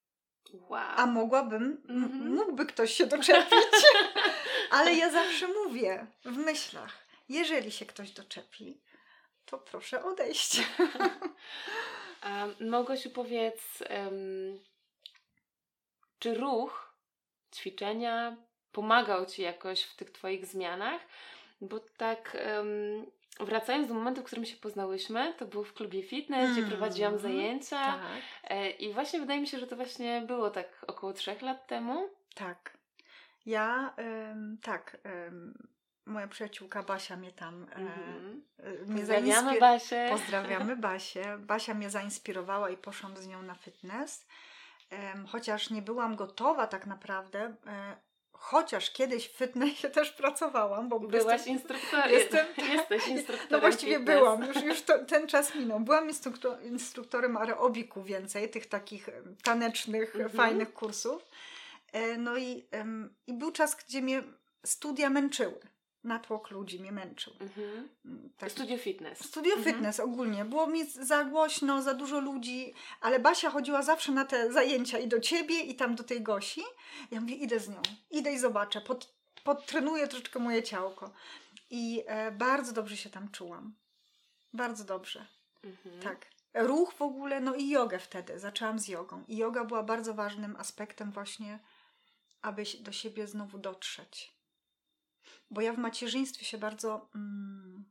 [0.55, 0.93] Wow.
[0.97, 2.35] A mogłabym, Mhm.
[2.35, 3.83] mógłby ktoś się doczepić,
[4.71, 8.81] ale ja zawsze mówię w myślach: jeżeli się ktoś doczepi,
[9.45, 10.61] to proszę odejść.
[12.61, 14.61] Małgosiu, powiedz, em,
[16.19, 16.97] czy ruch,
[17.55, 18.37] ćwiczenia
[18.73, 21.01] pomagał Ci jakoś w tych Twoich zmianach?
[21.61, 23.07] Bo tak, em,
[23.41, 26.69] wracając do momentu, w którym się poznałyśmy, to było w klubie fitness, gdzie Mhm.
[26.69, 28.01] prowadziłam zajęcia Tak.
[28.45, 32.09] e, i właśnie wydaje mi się, że to właśnie było tak około trzech lat temu.
[32.35, 32.77] Tak.
[33.47, 35.55] Ja, em, tak, em,
[36.07, 37.81] moja przyjaciółka Basia mnie tam e,
[38.87, 40.07] mnie Pozdrawiamy zainspir- Basię.
[40.13, 41.39] Pozdrawiamy Basię.
[41.39, 44.27] Basia mnie zainspirowała i poszłam z nią na fitness.
[45.29, 47.97] Chociaż nie byłam gotowa tak naprawdę, e,
[48.39, 52.11] chociaż kiedyś w fitnessie też pracowałam, bo Byłaś jestem, instruktorem.
[52.11, 53.49] jestem, Jesteś instruktorem.
[53.51, 54.19] No właściwie fitness.
[54.19, 55.81] byłam, już, już to, ten czas minął.
[55.81, 59.09] Byłam instruktor, instruktorem aerobiku więcej, tych takich
[59.45, 60.31] tanecznych, Mhm.
[60.37, 61.23] fajnych kursów.
[61.93, 62.69] E, No i,
[63.27, 64.23] i był czas, gdzie mnie
[64.67, 65.61] studia męczyły.
[66.07, 67.33] Natłok ludzi mnie męczył.
[67.41, 67.89] Mhm.
[68.05, 68.51] Mm, tak.
[68.53, 69.19] Studio fitness.
[69.25, 69.75] Studio Mhm.
[69.75, 70.45] fitness ogólnie.
[70.45, 75.09] Było mi za głośno, za dużo ludzi, ale Basia chodziła zawsze na te zajęcia i
[75.09, 76.63] do ciebie, i tam do tej Gosi.
[77.11, 79.15] Ja mówię, idę z nią, idę i zobaczę, pod,
[79.45, 81.11] podtrenuję troszeczkę moje ciałko.
[81.71, 83.75] I e, bardzo dobrze się tam czułam.
[84.53, 85.27] Bardzo dobrze,
[85.65, 86.01] Mhm.
[86.03, 86.27] tak.
[86.55, 88.39] Ruch w ogóle, no i jogę wtedy.
[88.41, 89.25] Zaczęłam z jogą.
[89.29, 91.59] I yoga była bardzo ważnym aspektem właśnie,
[92.43, 94.36] aby do siebie znowu dotrzeć.
[95.51, 97.09] Bo ja w macierzyństwie się bardzo...
[97.15, 97.85] Mm,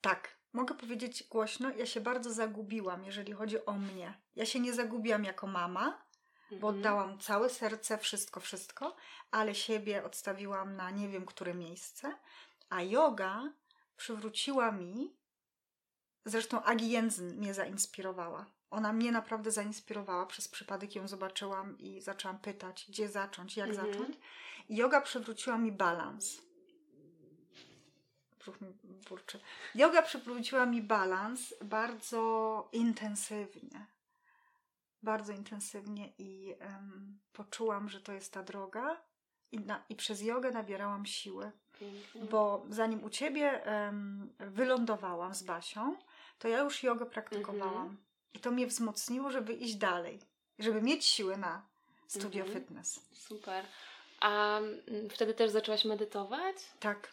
[0.00, 4.20] tak, mogę powiedzieć głośno, ja się bardzo zagubiłam, jeżeli chodzi o mnie.
[4.36, 6.02] Ja się nie zagubiłam jako mama,
[6.50, 6.74] bo Mhm.
[6.74, 8.96] oddałam całe serce, wszystko, wszystko,
[9.30, 12.14] ale siebie odstawiłam na nie wiem które miejsce,
[12.68, 13.52] a yoga
[13.96, 15.16] przywróciła mi,
[16.24, 18.46] zresztą Agi Jędzyn mnie zainspirowała.
[18.70, 23.92] Ona mnie naprawdę zainspirowała, przez przypadek ją zobaczyłam i zaczęłam pytać, gdzie zacząć, jak Mhm.
[23.92, 24.16] zacząć.
[24.68, 26.42] Yoga przywróciła mi balans.
[28.40, 28.68] Brzuch mi
[29.08, 29.40] burczy.
[29.74, 33.86] Yoga przywróciła mi balans bardzo intensywnie.
[35.02, 39.00] Bardzo intensywnie i em, poczułam, że to jest ta droga.
[39.52, 41.52] I, na, I przez jogę nabierałam siły.
[41.80, 42.24] Pięknie.
[42.24, 45.96] Bo zanim u ciebie em, wylądowałam z Basią,
[46.38, 47.74] to ja już jogę praktykowałam.
[47.76, 47.96] Mhm.
[48.34, 50.20] I to mnie wzmocniło, żeby iść dalej.
[50.58, 51.66] Żeby mieć siły na
[52.06, 52.60] studio Mhm.
[52.60, 53.00] fitness.
[53.12, 53.64] Super.
[54.20, 56.56] A mm, wtedy też zaczęłaś medytować?
[56.80, 57.12] Tak.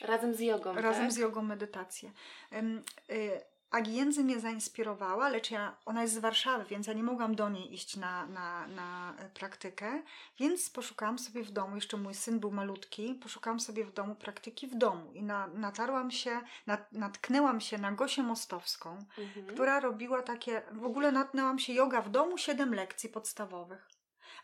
[0.00, 1.12] Razem z jogą, Razem tak?
[1.12, 2.12] z jogą medytację.
[2.52, 7.02] Ym, y, Agi Jędzy mnie zainspirowała, lecz ja, ona jest z Warszawy, więc ja nie
[7.02, 10.02] mogłam do niej iść na, na, na e, praktykę,
[10.38, 14.66] więc poszukałam sobie w domu, jeszcze mój syn był malutki, poszukałam sobie w domu praktyki
[14.66, 19.46] w domu i na, natarłam się, nat, natknęłam się na Gosię Mostowską, Mhm.
[19.46, 23.89] która robiła takie, w ogóle natknęłam się yoga w domu, siedem lekcji podstawowych.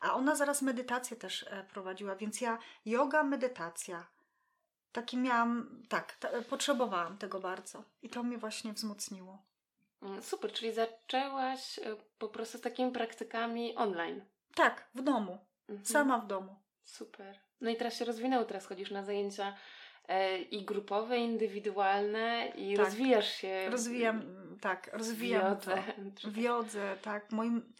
[0.01, 4.07] A ona zaraz medytację też e, prowadziła, więc ja yoga, medytacja.
[4.93, 7.85] Taki miałam, tak, ta, potrzebowałam tego bardzo.
[8.03, 9.43] I to mnie właśnie wzmocniło.
[10.03, 11.83] Mm, Super, czyli zaczęłaś e,
[12.19, 14.25] po prostu z takimi praktykami online.
[14.55, 15.87] Tak, w domu, Mhm.
[15.87, 16.57] sama w domu.
[16.85, 17.39] Super.
[17.61, 19.55] No i teraz się rozwinęło, teraz chodzisz na zajęcia
[20.09, 22.85] e, i grupowe, indywidualne i Tak.
[22.87, 23.67] rozwijasz się.
[23.71, 24.23] Rozwijam,
[24.61, 25.83] tak, rozwijam wiodze.
[26.23, 26.29] to.
[26.31, 27.33] W jodze, tak.
[27.33, 27.73] Moim,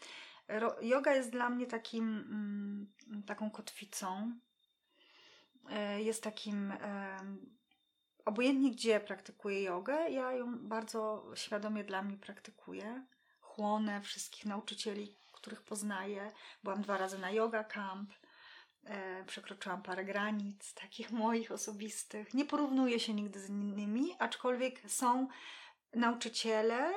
[0.81, 4.39] yoga jest dla mnie takim, mm, taką kotwicą.
[5.69, 6.73] E, Jest takim,
[8.25, 13.05] obojętnie gdzie praktykuję jogę, ja ją bardzo świadomie dla mnie praktykuję.
[13.39, 16.31] Chłonę wszystkich nauczycieli, których poznaję.
[16.63, 18.13] Byłam dwa razy na yoga camp.
[18.83, 22.33] E, przekroczyłam parę granic, takich moich osobistych.
[22.33, 25.27] Nie porównuję się nigdy z innymi, aczkolwiek są
[25.93, 26.93] nauczyciele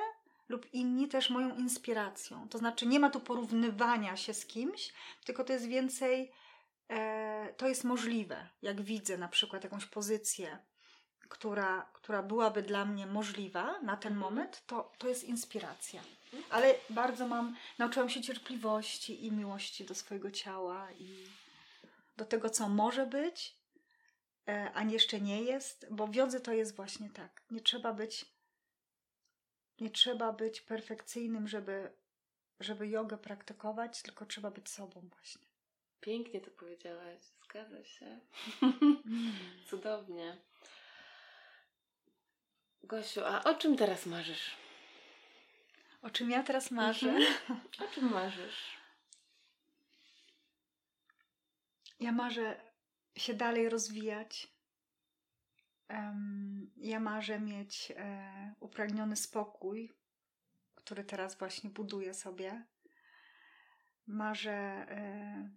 [0.51, 2.49] lub inni też moją inspiracją.
[2.49, 4.93] To znaczy, nie ma tu porównywania się z kimś,
[5.25, 6.31] tylko to jest więcej,
[6.89, 8.49] e, to jest możliwe.
[8.61, 10.57] Jak widzę na przykład jakąś pozycję,
[11.29, 14.19] która, która byłaby dla mnie możliwa na ten Mhm.
[14.19, 16.01] moment, to, to jest inspiracja.
[16.49, 21.27] Ale bardzo mam, nauczyłam się cierpliwości i miłości do swojego ciała i
[22.17, 23.57] do tego, co może być,
[24.47, 27.41] e, a jeszcze nie jest, bo w jodze to jest właśnie tak.
[27.51, 28.25] Nie trzeba być
[29.81, 31.91] nie trzeba być perfekcyjnym, żeby,
[32.59, 35.47] żeby jogę praktykować, tylko trzeba być sobą właśnie.
[36.01, 38.19] Pięknie to powiedziałaś, zgadza się.
[39.69, 40.37] Cudownie.
[42.83, 44.57] Gosiu, a o czym teraz marzysz?
[46.01, 47.09] O czym ja teraz marzę?
[47.09, 47.59] Mhm.
[47.79, 48.77] O czym marzysz?
[51.99, 52.61] Ja marzę
[53.15, 54.47] się dalej rozwijać.
[56.77, 59.93] Ja marzę mieć e, upragniony spokój,
[60.75, 62.65] który teraz właśnie buduję sobie.
[64.07, 64.51] Marzę,
[64.89, 65.49] e,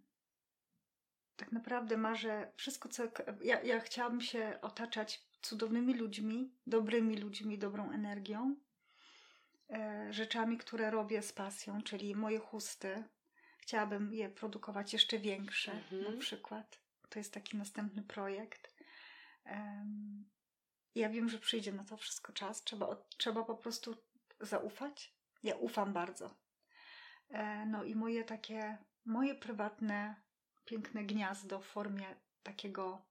[1.37, 3.03] tak naprawdę marzę wszystko, co.
[3.42, 8.57] Ja, ja chciałabym się otaczać cudownymi ludźmi, dobrymi ludźmi, dobrą energią,
[9.70, 13.05] e, rzeczami, które robię z pasją, czyli moje chusty.
[13.59, 16.14] Chciałabym je produkować jeszcze większe, Mhm.
[16.14, 16.81] na przykład.
[17.09, 18.73] To jest taki następny projekt.
[20.94, 22.64] Ja wiem, że przyjdzie na to wszystko czas.
[22.64, 23.96] Trzeba, trzeba po prostu
[24.40, 25.14] zaufać.
[25.42, 26.35] Ja ufam bardzo.
[27.28, 30.22] E, no i moje takie, moje prywatne,
[30.64, 33.07] piękne gniazdo w formie takiego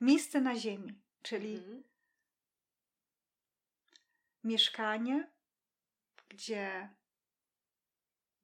[0.00, 1.84] miejsce na ziemi, czyli Mhm.
[4.44, 5.30] mieszkanie,
[6.28, 6.94] gdzie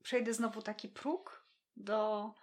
[0.02, 2.34] przejdę znowu taki próg do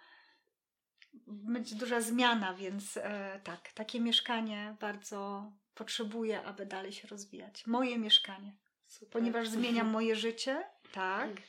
[1.28, 7.66] będzie duża zmiana, więc e, tak, takie mieszkanie bardzo potrzebuję, aby dalej się rozwijać.
[7.66, 9.08] Moje mieszkanie, Super.
[9.10, 11.42] ponieważ zmieniam moje życie, tak, mm.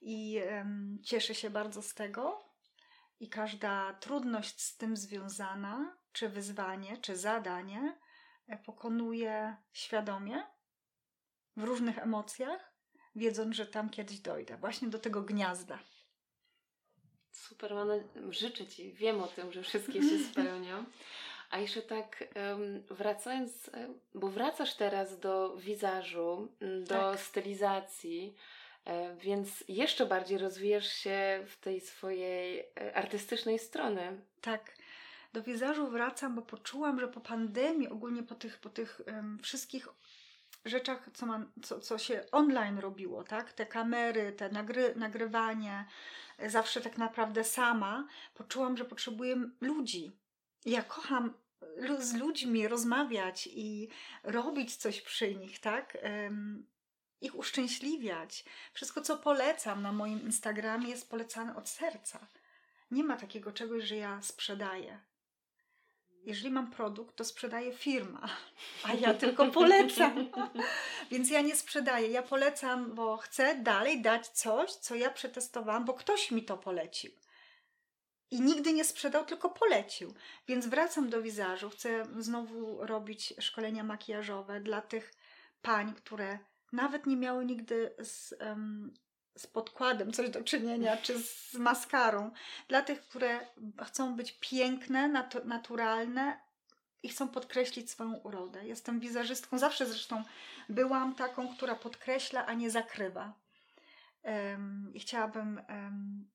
[0.00, 2.46] i um, cieszę się bardzo z tego.
[3.20, 7.98] I każda trudność z tym związana, czy wyzwanie, czy zadanie,
[8.48, 10.42] e, pokonuję świadomie,
[11.56, 12.72] w różnych emocjach,
[13.14, 15.78] wiedząc, że tam kiedyś dojdę, właśnie do tego gniazda.
[17.36, 17.88] Super, mam
[18.30, 20.84] życzę Ci, wiem o tym, że wszystkie się spełnią.
[21.50, 22.24] A jeszcze tak
[22.90, 23.70] wracając,
[24.14, 26.48] bo wracasz teraz do wizażu,
[26.80, 27.20] do tak.
[27.20, 28.36] stylizacji,
[28.84, 34.20] e, więc jeszcze bardziej rozwijasz się w tej swojej e, artystycznej strony.
[34.40, 34.76] Tak.
[35.32, 39.88] Do wizażu wracam, bo poczułam, że po pandemii, ogólnie po tych, po tych um, wszystkich
[40.66, 41.26] rzeczach, co,
[41.62, 43.52] co, co się online robiło, tak?
[43.52, 45.84] Te kamery, te nagry, nagrywanie,
[46.46, 50.12] zawsze tak naprawdę sama, poczułam, że potrzebuję ludzi.
[50.64, 51.34] Ja kocham
[51.98, 53.88] z ludźmi rozmawiać i
[54.22, 55.98] robić coś przy nich, tak?
[57.20, 58.44] Ich uszczęśliwiać.
[58.72, 62.26] Wszystko, co polecam na moim Instagramie, jest polecane od serca.
[62.90, 65.00] Nie ma takiego czegoś, że ja sprzedaję
[66.26, 68.28] jeżeli mam produkt, to sprzedaje firma,
[68.84, 70.30] a ja tylko polecam.
[71.10, 75.94] Więc ja nie sprzedaję, ja polecam, bo chcę dalej dać coś, co ja przetestowałam, bo
[75.94, 77.12] ktoś mi to polecił.
[78.30, 80.14] I nigdy nie sprzedał, tylko polecił.
[80.48, 81.70] Więc wracam do wizażu.
[81.70, 85.12] Chcę znowu robić szkolenia makijażowe dla tych
[85.62, 86.38] pań, które
[86.72, 88.94] nawet nie miały nigdy z, um,
[89.36, 92.30] z podkładem coś do czynienia, czy z maskarą.
[92.68, 93.46] Dla tych, które
[93.86, 96.40] chcą być piękne, nat naturalne
[97.02, 98.66] i chcą podkreślić swoją urodę.
[98.66, 100.24] Jestem wizerzystką, zawsze zresztą
[100.68, 103.32] byłam taką, która podkreśla, a nie zakrywa.
[104.22, 106.30] Um, I chciałabym um,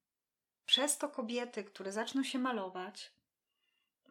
[0.66, 3.12] przez to kobiety, które zaczną się malować,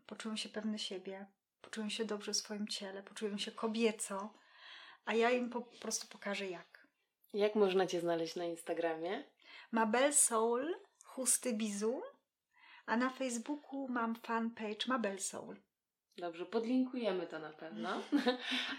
[0.06, 1.26] poczują się pewne siebie,
[1.62, 4.34] poczują się dobrze w swoim ciele, poczują się kobieco,
[5.04, 6.69] a ja im po prostu pokażę jak.
[7.34, 9.24] Jak można Cię znaleźć na Instagramie?
[9.72, 12.02] Mabel Soul, chusty bizu,
[12.86, 15.56] a na Facebooku mam fanpage Mabel Soul.
[16.16, 18.02] Dobrze, podlinkujemy to na pewno.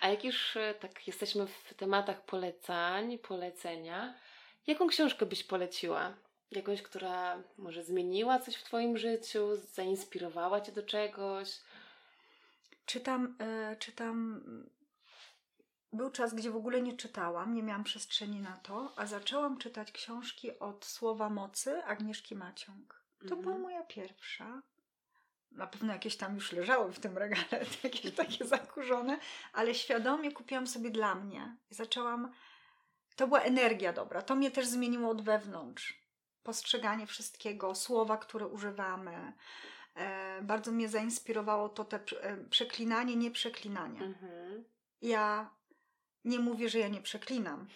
[0.01, 4.13] A jak już e, tak jesteśmy w tematach polecań, polecenia,
[4.67, 6.13] jaką książkę byś poleciła?
[6.51, 11.49] Jakąś, która może zmieniła coś w Twoim życiu, zainspirowała Cię do czegoś?
[12.85, 13.37] Czytam,
[13.71, 14.43] y, czytam
[15.93, 19.91] był czas, gdzie w ogóle nie czytałam, nie miałam przestrzeni na to, a zaczęłam czytać
[19.91, 23.01] książki od Słowa Mocy Agnieszki Maciąg.
[23.19, 23.41] To mhm.
[23.41, 24.61] była moja pierwsza.
[25.51, 29.19] Na pewno jakieś tam już leżały w tym regale, jakieś takie zakurzone,
[29.53, 31.55] ale świadomie kupiłam sobie dla mnie.
[31.69, 32.31] Zaczęłam.
[33.15, 34.21] To była energia dobra.
[34.21, 36.01] To mnie też zmieniło od wewnątrz.
[36.43, 39.33] Postrzeganie wszystkiego, słowa, które używamy.
[39.95, 44.01] E, bardzo mnie zainspirowało to te e, przeklinanie, nie przeklinanie.
[44.01, 44.63] Mhm.
[45.01, 45.49] Ja
[46.25, 47.67] nie mówię, że ja nie przeklinam,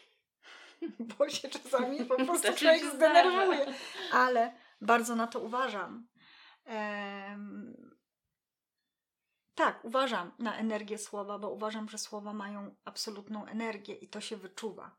[1.18, 3.66] bo się czasami po prostu człowiek zdenerwuje,
[4.12, 6.08] ale bardzo na to uważam.
[9.56, 14.38] Tak, uważam na energię słowa, bo uważam, że słowa mają absolutną energię i to się
[14.38, 14.96] wyczuwa.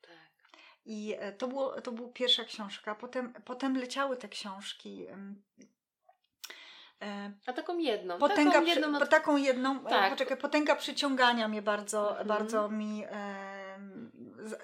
[0.00, 0.58] Tak.
[0.84, 2.94] I e, to, było, to była pierwsza książka.
[2.94, 5.06] Potem, potem leciały te książki.
[7.02, 8.18] E, A taką jedną.
[8.18, 10.12] Potęga, taką jedną, przy, taką jedną tak.
[10.12, 12.28] poczekaj, potęga przyciągania mnie bardzo, mhm.
[12.28, 13.04] bardzo mi.
[13.10, 13.80] E,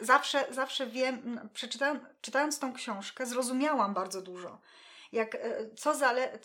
[0.00, 4.60] zawsze, zawsze wiem, przeczytając czytając tą książkę, zrozumiałam bardzo dużo.
[5.12, 5.40] Jak, e,
[5.76, 6.38] co zale,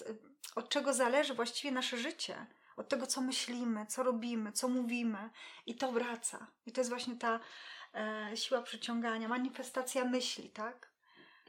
[0.56, 2.46] od czego zależy właściwie nasze życie.
[2.78, 5.30] Od tego, co myślimy, co robimy, co mówimy.
[5.66, 6.48] I to wraca.
[6.66, 7.40] I to jest właśnie ta
[7.94, 10.92] e, siła przyciągania, manifestacja myśli, tak?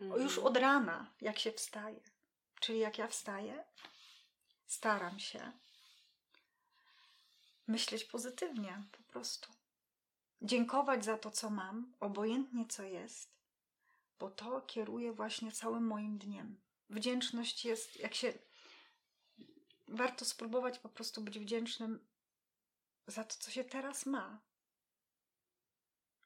[0.01, 0.23] Mhm.
[0.23, 2.01] Już od rana, jak się wstaje.
[2.61, 3.65] Czyli jak ja wstaję,
[4.73, 5.53] staram się
[7.67, 9.53] myśleć pozytywnie, po prostu.
[10.43, 13.31] Dziękować za to, co mam, obojętnie co jest,
[14.19, 16.61] bo to kieruje właśnie całym moim dniem.
[16.91, 18.33] Wdzięczność jest, jak się.
[19.89, 22.07] Warto spróbować po prostu być wdzięcznym
[23.07, 24.41] za to, co się teraz ma.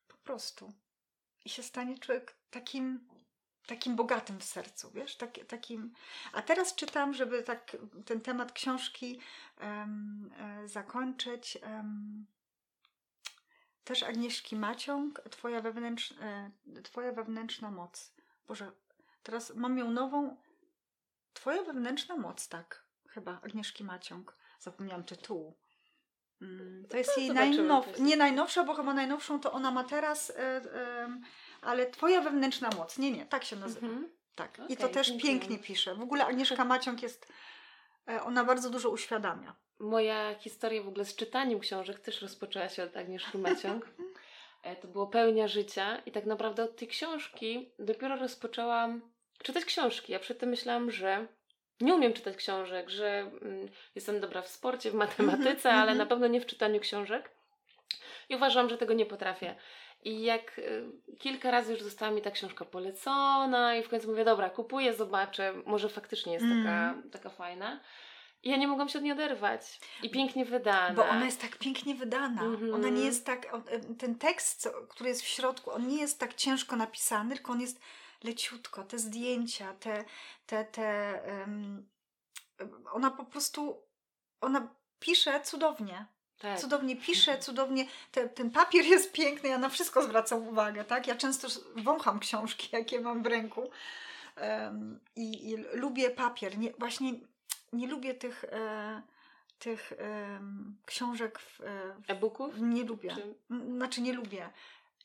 [0.08, 0.72] Po prostu.
[1.44, 3.08] I się stanie człowiek takim
[3.66, 5.92] takim bogatym w sercu, wiesz, tak, takim.
[6.32, 9.20] A teraz czytam, żeby tak ten temat książki
[9.60, 10.30] um,
[10.66, 11.58] zakończyć.
[11.62, 12.26] Um,
[13.86, 16.50] też Agnieszki Maciąg, Twoja, wewnętrzna, e,
[16.82, 18.12] Twoja wewnętrzna moc.
[18.48, 18.72] Boże,
[19.22, 20.36] teraz mam ją nową.
[21.34, 24.36] Twoja wewnętrzna moc, tak, chyba Agnieszki Maciąg.
[24.58, 25.56] Zapomniałam tytułu.
[26.42, 30.30] Mm, to jest no, jej najnowsza, nie najnowsza, bo chyba najnowszą to ona ma teraz.
[30.30, 30.62] E,
[31.62, 32.98] ale Twoja wewnętrzna moc.
[32.98, 33.86] Nie, nie, tak się nazywa.
[33.86, 34.08] Mhm.
[34.34, 34.58] Tak.
[34.58, 35.32] I Okej, to też dziękuję.
[35.32, 35.94] pięknie pisze.
[35.94, 37.32] W ogóle Agnieszka Maciąg jest,
[38.08, 39.54] e, ona bardzo dużo uświadamia.
[39.78, 43.86] Moja historia w ogóle z czytaniem książek też rozpoczęła się od Agnieszki Maciąg.
[44.62, 49.00] E, To było pełnia życia i tak naprawdę od tej książki dopiero rozpoczęłam
[49.42, 50.12] czytać książki.
[50.12, 51.26] Ja przedtem myślałam, że
[51.80, 55.98] nie umiem czytać książek, że mm, jestem dobra w sporcie, w matematyce, Mhm, ale mhm.
[55.98, 57.30] na pewno nie w czytaniu książek.
[58.28, 59.54] I uważam, że tego nie potrafię.
[60.04, 60.84] I jak y,
[61.18, 65.54] kilka razy już została mi ta książka polecona i w końcu mówię, dobra, kupuję, zobaczę,
[65.66, 67.10] może faktycznie jest taka, Mhm.
[67.10, 67.80] taka fajna.
[68.42, 69.80] I ja nie mogłam się od niej oderwać.
[70.02, 70.94] I pięknie wydana.
[70.94, 72.42] Bo ona jest tak pięknie wydana.
[72.42, 72.74] Mhm.
[72.74, 75.98] Ona nie jest tak, on- e, ten tekst, co, który jest w środku, on nie
[76.00, 77.80] jest tak ciężko napisany, tylko on jest
[78.24, 78.84] leciutko.
[78.84, 80.04] Te zdjęcia, te,
[80.46, 80.88] te, te
[81.24, 81.88] em,
[82.92, 83.82] ona po prostu,
[84.40, 86.06] ona pisze cudownie.
[86.38, 86.58] Tak.
[86.58, 87.86] Cudownie pisze, cudownie.
[88.12, 91.06] Te, ten papier jest piękny, ja na wszystko zwracam uwagę, tak?
[91.06, 93.70] Ja często wącham książki, jakie mam w ręku.
[94.36, 96.58] Em, i, I lubię papier.
[96.58, 97.12] Nie, właśnie
[97.72, 99.02] nie lubię tych, e,
[99.58, 102.60] tych em, książek w, e, E-booków?
[102.60, 103.14] nie lubię.
[103.14, 103.34] Czy...
[103.76, 104.50] Znaczy nie lubię.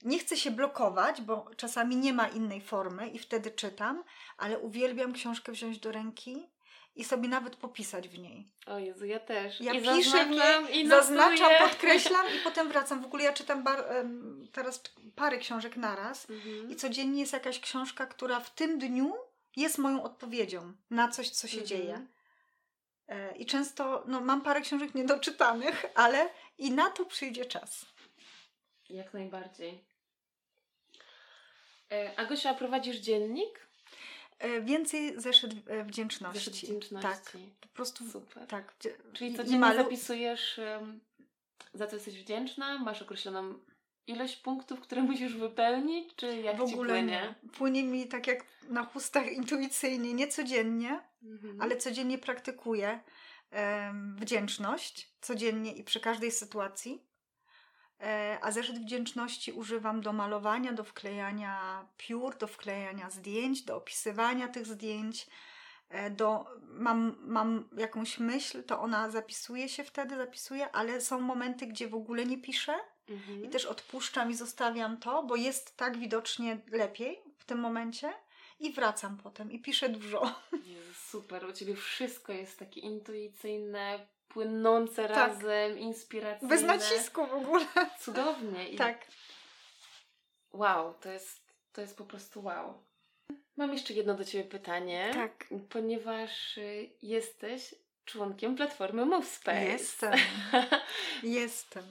[0.03, 4.03] Nie chcę się blokować, bo czasami nie ma innej formy i wtedy czytam,
[4.37, 6.47] ale uwielbiam książkę wziąć do ręki
[6.95, 8.51] i sobie nawet popisać w niej.
[8.65, 9.61] O Jezu, ja też.
[9.61, 10.31] Ja I piszę w zaznaczam,
[10.67, 13.01] niej, i zaznaczam, podkreślam i potem wracam.
[13.01, 13.85] W ogóle ja czytam bar,
[14.51, 14.83] teraz
[15.15, 16.71] parę książek naraz Mhm.
[16.71, 19.13] i codziennie jest jakaś książka, która w tym dniu
[19.55, 21.67] jest moją odpowiedzią na coś, co się Mhm.
[21.67, 22.07] dzieje.
[23.07, 27.85] E, I często no, mam parę książek niedoczytanych, ale i na to przyjdzie czas.
[28.89, 29.83] Jak najbardziej.
[31.91, 33.67] E, Agosia, prowadzisz dziennik?
[34.41, 36.39] E, Więcej zeszyt e, wdzięczności.
[36.39, 37.01] Zeszyt wdzięczności.
[37.01, 38.47] Tak, po prostu Super.
[38.47, 38.73] tak.
[39.13, 40.59] Czyli codziennie malu- zapisujesz,
[41.73, 42.79] za co jesteś wdzięczna?
[42.79, 43.53] Masz określoną
[44.07, 46.15] ilość punktów, które musisz wypełnić?
[46.15, 47.35] Czy jak w ogóle płynie?
[47.43, 47.49] nie.
[47.49, 51.61] Płynie mi tak jak na chustach intuicyjnie, nie codziennie, Mhm.
[51.61, 52.99] ale codziennie praktykuję
[53.51, 57.03] em, wdzięczność, codziennie i przy każdej sytuacji.
[58.01, 64.47] E, a zeszyt wdzięczności używam do malowania, do wklejania piór, do wklejania zdjęć, do opisywania
[64.47, 65.27] tych zdjęć.
[65.89, 71.67] E, do, mam, mam jakąś myśl, to ona zapisuje się wtedy, zapisuje, ale są momenty,
[71.67, 72.73] gdzie w ogóle nie piszę
[73.09, 73.45] Mhm.
[73.45, 78.13] i też odpuszczam i zostawiam to, bo jest tak widocznie lepiej w tym momencie
[78.59, 80.35] i wracam potem i piszę dużo.
[80.65, 85.17] Jezu, super, u Ciebie wszystko jest takie intuicyjne, płynące Tak.
[85.17, 86.49] razem, inspiracyjne.
[86.55, 87.65] Bez nacisku w ogóle.
[87.99, 88.69] Cudownie.
[88.69, 89.07] I Tak.
[90.53, 91.39] Wow, to jest,
[91.73, 92.73] to jest po prostu wow.
[93.57, 95.11] Mam jeszcze jedno do Ciebie pytanie.
[95.13, 95.45] Tak.
[95.69, 97.75] Ponieważ y, jesteś
[98.05, 99.63] członkiem platformy MoveSpace.
[99.65, 100.13] Jestem.
[101.23, 101.83] Jestem.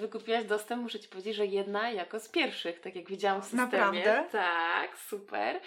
[0.00, 3.64] Wykupiłaś dostęp, muszę Ci powiedzieć, że jedna jako z pierwszych, tak jak widziałam w systemie.
[3.64, 4.24] Naprawdę?
[4.32, 5.60] Tak, super.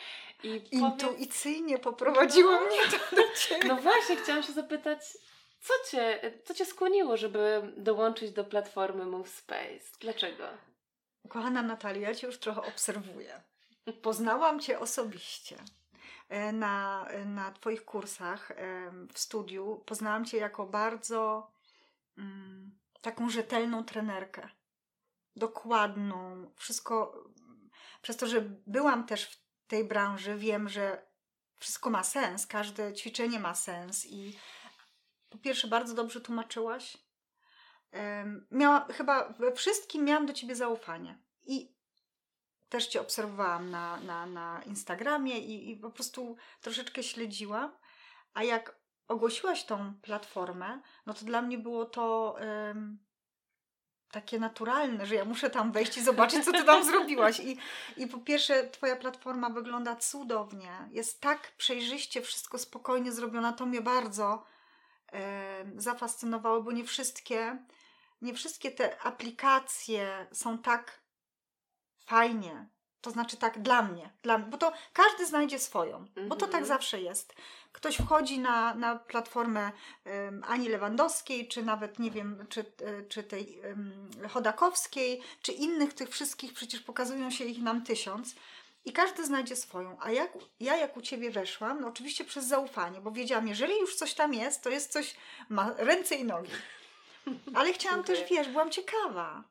[0.43, 2.61] I Intuicyjnie poprowadziło No.
[2.61, 3.67] mnie to do Ciebie.
[3.67, 4.99] no właśnie, chciałam się zapytać,
[5.59, 9.97] co cię, co cię skłoniło, żeby dołączyć do platformy MoveSpace?
[9.99, 10.43] Dlaczego?
[11.29, 13.41] Kochana Natalia, ja Cię już trochę obserwuję.
[14.01, 15.57] Poznałam Cię osobiście.
[16.29, 21.51] E, Na, na Twoich kursach em, w studiu poznałam Cię jako bardzo
[22.17, 24.49] mm, taką rzetelną trenerkę.
[25.35, 26.45] Dokładną.
[26.55, 27.23] Wszystko,
[28.01, 31.05] przez to, że byłam też w tej branży, wiem, że
[31.59, 32.47] wszystko ma sens.
[32.47, 34.37] Każde ćwiczenie ma sens i
[35.29, 36.97] po pierwsze bardzo dobrze tłumaczyłaś.
[38.51, 41.19] Miała, chyba we wszystkim miałam do ciebie zaufanie.
[41.45, 41.75] I
[42.69, 47.77] też cię obserwowałam na, na, na Instagramie i, i po prostu troszeczkę śledziłam.
[48.33, 53.05] A jak ogłosiłaś tą platformę, no to dla mnie było to em,
[54.11, 57.39] takie naturalne, że ja muszę tam wejść i zobaczyć, co ty tam zrobiłaś.
[57.39, 57.57] I,
[57.97, 60.89] I po pierwsze, twoja platforma wygląda cudownie.
[60.91, 63.53] Jest tak przejrzyście, wszystko spokojnie zrobione.
[63.53, 64.43] To mnie bardzo
[65.07, 67.57] em, zafascynowało, bo nie wszystkie,
[68.21, 71.01] nie wszystkie te aplikacje są tak
[72.05, 72.69] fajnie.
[73.01, 76.51] To znaczy tak dla mnie, dla mnie, bo to każdy znajdzie swoją, bo to Mhm.
[76.51, 77.35] tak zawsze jest.
[77.71, 79.71] Ktoś wchodzi na, na platformę
[80.05, 85.93] em, Ani Lewandowskiej, czy nawet nie wiem, czy, e, czy tej em, Chodakowskiej, czy innych
[85.93, 88.35] tych wszystkich, przecież pokazują się ich nam tysiąc.
[88.85, 89.97] I każdy znajdzie swoją.
[89.99, 93.95] A jak, ja jak u Ciebie weszłam, no oczywiście przez zaufanie, bo wiedziałam, jeżeli już
[93.95, 95.15] coś tam jest, to jest coś,
[95.49, 96.51] ma ręce i nogi.
[97.55, 99.43] Ale chciałam też, wiesz, byłam ciekawa.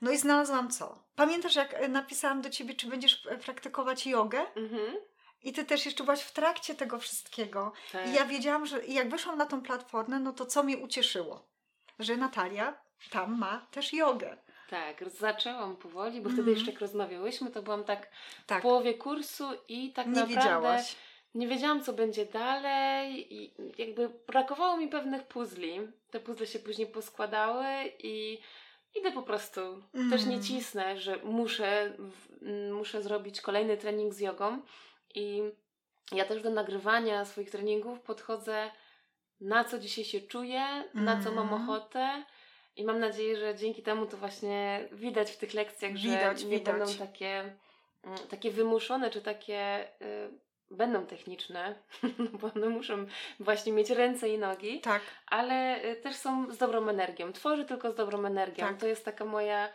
[0.00, 0.98] No i znalazłam co?
[1.16, 4.54] Pamiętasz, jak e, napisałam do Ciebie, czy będziesz e, praktykować jogę?
[4.56, 4.96] Mhm.
[5.42, 7.72] I Ty też jeszcze byłaś w trakcie tego wszystkiego.
[7.92, 8.08] Tak.
[8.08, 11.48] I ja wiedziałam, że jak weszłam na tą platformę, no to co mnie ucieszyło?
[11.98, 12.74] Że Natalia
[13.10, 14.36] tam ma też jogę.
[14.70, 16.54] Tak, zaczęłam powoli, bo wtedy mm.
[16.54, 18.08] jeszcze jak rozmawiałyśmy, to byłam tak,
[18.46, 18.58] tak.
[18.58, 20.96] w połowie kursu i tak nie naprawdę wiedziałaś.
[21.34, 25.80] nie wiedziałam, co będzie dalej i jakby brakowało mi pewnych puzli.
[26.10, 27.66] Te puzzle się później poskładały
[27.98, 28.38] i
[28.94, 29.60] idę po prostu.
[29.94, 30.10] Mm.
[30.10, 30.42] Też nie mm.
[30.42, 31.96] cisnę, że muszę,
[32.72, 34.62] muszę zrobić kolejny trening z jogą
[35.14, 35.42] i
[36.12, 38.70] ja też do nagrywania swoich treningów podchodzę
[39.40, 41.04] na co dzisiaj się czuję, mm.
[41.04, 41.62] na co mam mm.
[41.62, 42.24] ochotę
[42.76, 46.58] i mam nadzieję, że dzięki temu to właśnie widać w tych lekcjach, widać, że nie
[46.58, 46.76] widać.
[46.76, 47.56] będą takie,
[48.04, 50.30] mm, takie wymuszone, czy takie y,
[50.70, 51.74] będą techniczne,
[52.40, 53.06] bo one muszą
[53.40, 55.02] właśnie mieć ręce i nogi, tak.
[55.26, 57.32] ale y, też są z dobrą energią.
[57.32, 58.66] Tworzę tylko z dobrą energią.
[58.66, 58.80] Tak.
[58.80, 59.68] To jest taka moja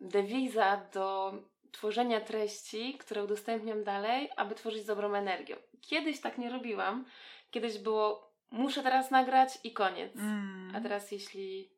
[0.00, 1.34] dewiza do
[1.72, 5.56] tworzenia treści, które udostępniam dalej, aby tworzyć z dobrą energią.
[5.80, 7.04] Kiedyś tak nie robiłam.
[7.50, 10.16] Kiedyś było muszę teraz nagrać i koniec.
[10.16, 10.72] Mm.
[10.76, 11.73] A teraz jeśli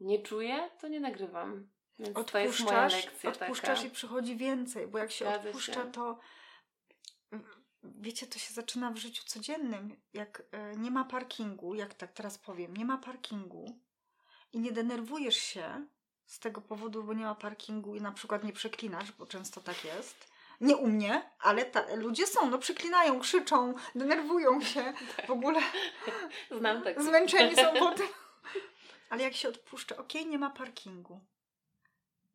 [0.00, 1.68] nie czuję, to nie nagrywam.
[1.98, 3.88] Więc odpuszczasz, to jest moja lekcja Odpuszczasz taka.
[3.88, 5.92] i przychodzi więcej, bo jak się Zgadza odpuszcza, się.
[5.92, 6.18] to
[7.82, 9.96] wiecie, to się zaczyna w życiu codziennym.
[10.12, 13.78] Jak e, nie ma parkingu, jak tak teraz powiem, nie ma parkingu
[14.52, 15.86] i nie denerwujesz się
[16.26, 19.84] z tego powodu, bo nie ma parkingu i na przykład nie przeklinasz, bo często tak
[19.84, 20.30] jest.
[20.60, 24.92] Nie u mnie, ale ta, ludzie są, no przyklinają, krzyczą, denerwują się,
[25.28, 25.60] w ogóle
[26.50, 27.02] Znam tak.
[27.04, 28.08] zmęczeni są potem.
[29.10, 31.20] Ale jak się odpuszcza, okej, okay, nie ma parkingu,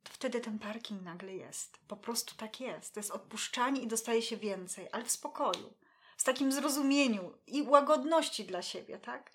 [0.04, 1.78] to wtedy ten parking nagle jest.
[1.88, 2.94] Po prostu tak jest.
[2.94, 5.74] To jest odpuszczanie i dostaje się więcej, ale w spokoju.
[6.18, 9.32] Z takim zrozumieniu i łagodności dla siebie, tak?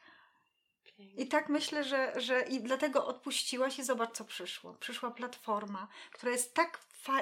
[1.16, 4.74] I tak myślę, że, że i dlatego odpuściłaś i zobacz, co przyszło.
[4.74, 6.80] Przyszła platforma, która jest tak,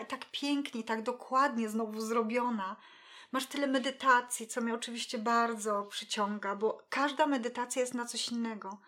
[0.08, 2.76] tak pięknie, tak dokładnie znowu zrobiona.
[3.32, 8.78] Masz tyle medytacji, co mnie oczywiście bardzo przyciąga, bo każda medytacja jest na coś innego.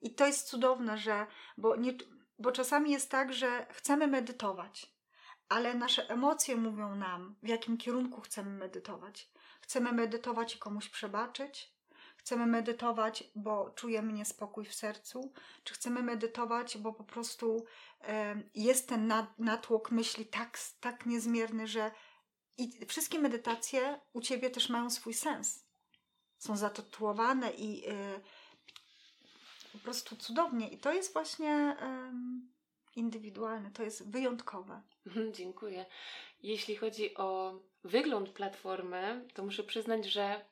[0.00, 1.26] I to jest cudowne, że,
[1.58, 1.92] bo, nie,
[2.38, 4.94] bo czasami jest tak, że chcemy medytować,
[5.48, 9.30] ale nasze emocje mówią nam, w jakim kierunku chcemy medytować.
[9.60, 11.74] Chcemy medytować i komuś przebaczyć,
[12.16, 15.32] chcemy medytować, bo czujemy niespokój w sercu,
[15.64, 17.64] czy chcemy medytować, bo po prostu
[18.54, 21.90] jest ten natłok myśli tak, tak niezmierny, że
[22.58, 25.66] i wszystkie medytacje u ciebie też mają swój sens.
[26.38, 28.20] Są zatytułowane i e,
[29.72, 30.68] po prostu cudownie.
[30.68, 31.76] I to jest właśnie
[32.96, 34.82] indywidualne, to jest wyjątkowe.
[35.38, 35.86] Dziękuję.
[36.42, 40.44] Jeśli chodzi o wygląd platformy, to muszę przyznać, że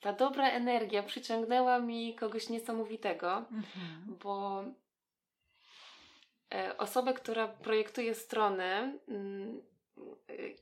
[0.00, 4.18] ta dobra energia przyciągnęła mi kogoś niesamowitego, mhm.
[4.22, 4.64] bo
[6.54, 9.62] e, osobę, która projektuje strony mm,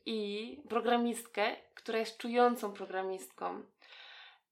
[0.06, 3.62] i programistkę, która jest czującą programistką.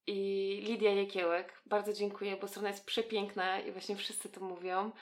[0.06, 4.92] I Lidia Jekiełek, bardzo dziękuję, bo strona jest przepiękna i właśnie wszyscy to mówią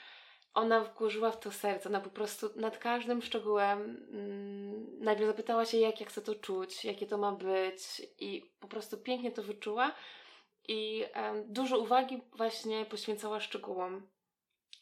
[0.53, 5.77] ona włożyła w to serce, ona po prostu nad każdym szczegółem mm, nagle zapytała się,
[5.77, 9.91] jak ja chcę to czuć, jakie to ma być i po prostu pięknie to wyczuła
[10.67, 14.07] i um, dużo uwagi właśnie poświęcała szczegółom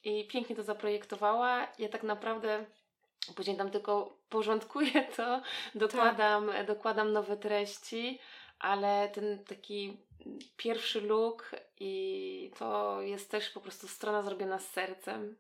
[0.04, 1.68] i pięknie to zaprojektowała.
[1.80, 2.66] Ja tak naprawdę
[3.36, 5.42] później tam tylko porządkuję to,
[5.76, 6.68] dokładam, tak.
[6.68, 8.20] dokładam nowe treści,
[8.60, 10.07] ale ten taki
[10.58, 15.36] pierwszy look i to jest też po prostu strona zrobiona z sercem.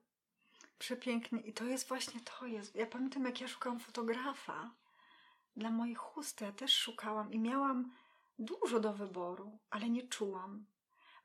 [0.79, 1.41] Przepięknie.
[1.41, 2.75] I to jest właśnie to jest.
[2.75, 4.71] Ja pamiętam, jak ja szukałam fotografa
[5.55, 6.45] dla mojej chusty.
[6.45, 7.91] Ja też szukałam i miałam
[8.39, 10.65] dużo do wyboru, ale nie czułam.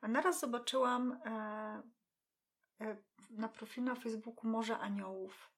[0.01, 1.81] A naraz zobaczyłam e,
[2.81, 2.97] e,
[3.29, 5.52] na profilu na Facebooku Morze Aniołów.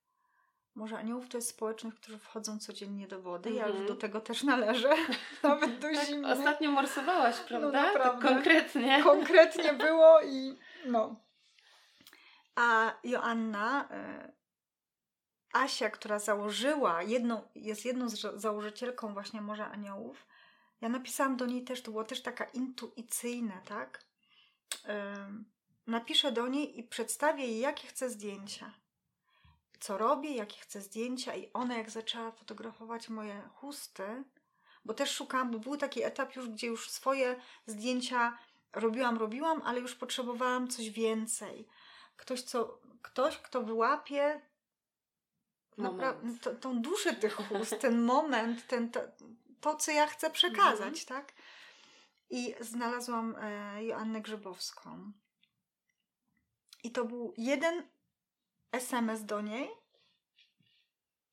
[0.76, 3.51] Morze Aniołów to jest społeczność, którzy wchodzą codziennie do wody.
[3.51, 3.88] Ja już mhm.
[3.88, 4.93] do tego też należę,
[5.43, 6.34] nawet do tak, zimy.
[6.34, 7.67] Ostatnio morsowałaś, no prawda?
[7.67, 8.28] No, naprawdę.
[8.28, 9.03] Tak konkretnie.
[9.03, 11.15] Konkretnie było i no.
[12.55, 14.32] A Joanna, e,
[15.53, 20.28] Asia, która założyła, jedną, jest jedną z założycielką właśnie Morza Aniołów,
[20.82, 24.05] ja napisałam do niej też, to było też taka intuicyjne, tak?
[25.88, 28.71] Napiszę do niej i przedstawię jej, jakie chcę zdjęcia.
[29.80, 34.23] Co robię, jakie chcę zdjęcia i ona jak zaczęła fotografować moje chusty,
[34.86, 38.38] bo też szukałam, bo był taki etap już, gdzie już swoje zdjęcia
[38.73, 41.67] robiłam, robiłam, ale już potrzebowałam coś więcej
[42.17, 44.41] ktoś, co, ktoś kto wyłapie
[46.41, 49.01] to, tą duszę tych chust, ten moment, ten, to,
[49.61, 51.05] to, co ja chcę przekazać, mhm.
[51.07, 51.34] tak?
[52.30, 55.11] I znalazłam e, Joannę Grzybowską.
[56.84, 57.84] I to był jeden
[58.76, 59.69] SMS do niej.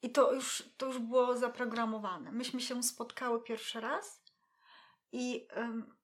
[0.02, 2.32] I to już, to już było zaprogramowane.
[2.32, 4.22] Myśmy się spotkały pierwszy raz
[5.12, 5.96] i um,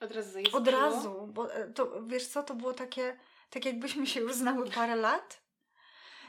[0.00, 3.18] od razu Od razu, bo e, to wiesz co, to było takie
[3.50, 5.42] tak jakbyśmy się już znały parę lat.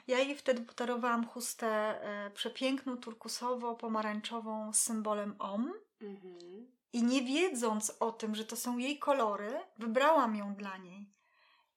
[0.08, 5.74] Ja jej wtedy podarowałam chustę e, przepiękną, turkusowo-pomarańczową z symbolem OM.
[6.02, 6.68] Mhm.
[6.94, 11.14] I nie wiedząc o tym, że to są jej kolory, wybrałam ją dla niej.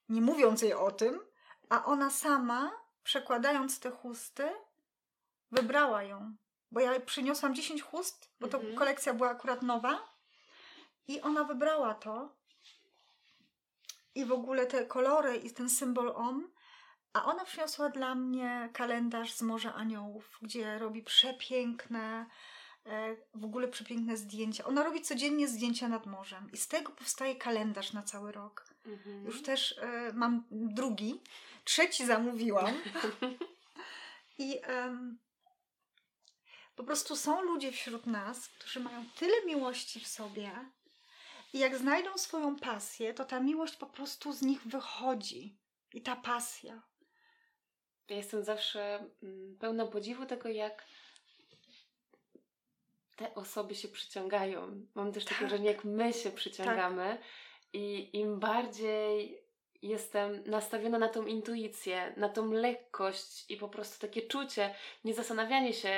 [0.08, 1.20] Nie mówiąc jej o tym,
[1.72, 2.70] a ona sama,
[3.04, 4.48] przekładając te chusty,
[5.50, 6.36] wybrała ją.
[6.70, 8.76] Bo ja przyniosłam 10 chust, bo to Mhm.
[8.76, 10.08] kolekcja była akurat nowa.
[11.08, 12.36] I ona wybrała to.
[14.14, 16.52] I w ogóle te kolory i ten symbol OM.
[17.12, 22.26] A ona przyniosła dla mnie kalendarz z Morza Aniołów, gdzie robi przepiękne,
[22.86, 24.64] e, w ogóle przepiękne zdjęcia.
[24.64, 28.64] Ona robi codziennie zdjęcia nad morzem i z tego powstaje kalendarz na cały rok.
[28.86, 29.24] Mhm.
[29.24, 31.20] Już też e, mam drugi,
[31.64, 32.74] trzeci zamówiłam.
[34.38, 35.18] I em,
[36.76, 40.50] po prostu są ludzie wśród nas, którzy mają tyle miłości w sobie.
[41.52, 45.58] I jak znajdą swoją pasję, to ta miłość po prostu z nich wychodzi.
[45.94, 46.82] I ta pasja.
[48.08, 50.84] Ja jestem zawsze mm, pełna podziwu tego, jak
[53.16, 54.86] te osoby się przyciągają.
[54.94, 55.48] Mam też takie Tak.
[55.48, 57.18] wrażenie, jak my się przyciągamy
[57.72, 59.41] i im bardziej
[59.82, 64.74] jestem nastawiona na tą intuicję, na tą lekkość i po prostu takie czucie,
[65.04, 65.88] nie zastanawianie się,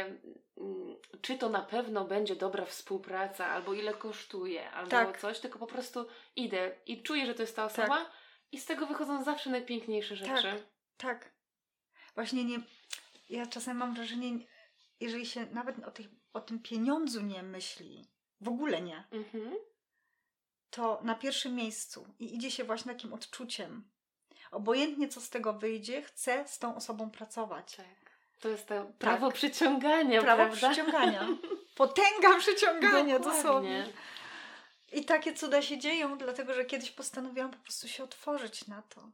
[0.58, 5.20] mm, czy to na pewno będzie dobra współpraca, albo ile kosztuje, albo Tak.
[5.20, 6.06] coś, tylko po prostu
[6.36, 8.10] idę i czuję, że to jest ta osoba
[8.52, 10.64] i z tego wychodzą zawsze najpiękniejsze rzeczy.
[10.96, 11.34] Tak.
[12.14, 12.58] Właśnie nie.
[13.30, 14.38] Ja czasem mam wrażenie,
[15.00, 18.04] jeżeli się nawet o, tych, o tym pieniądzu nie myśli,
[18.40, 19.54] w ogóle nie, Mhm.
[20.74, 23.90] To na pierwszym miejscu i idzie się właśnie takim odczuciem.
[24.50, 27.76] Obojętnie co z tego wyjdzie, chcę z tą osobą pracować.
[27.76, 27.86] Tak.
[28.40, 30.70] To jest to prawo przyciągania, Prawo prawda?
[30.70, 31.26] przyciągania.
[31.76, 33.42] Potęga przyciągania Dokładnie.
[33.42, 33.92] dosłownie.
[34.92, 39.10] I takie cuda się dzieją, dlatego że kiedyś postanowiłam po prostu się otworzyć na to.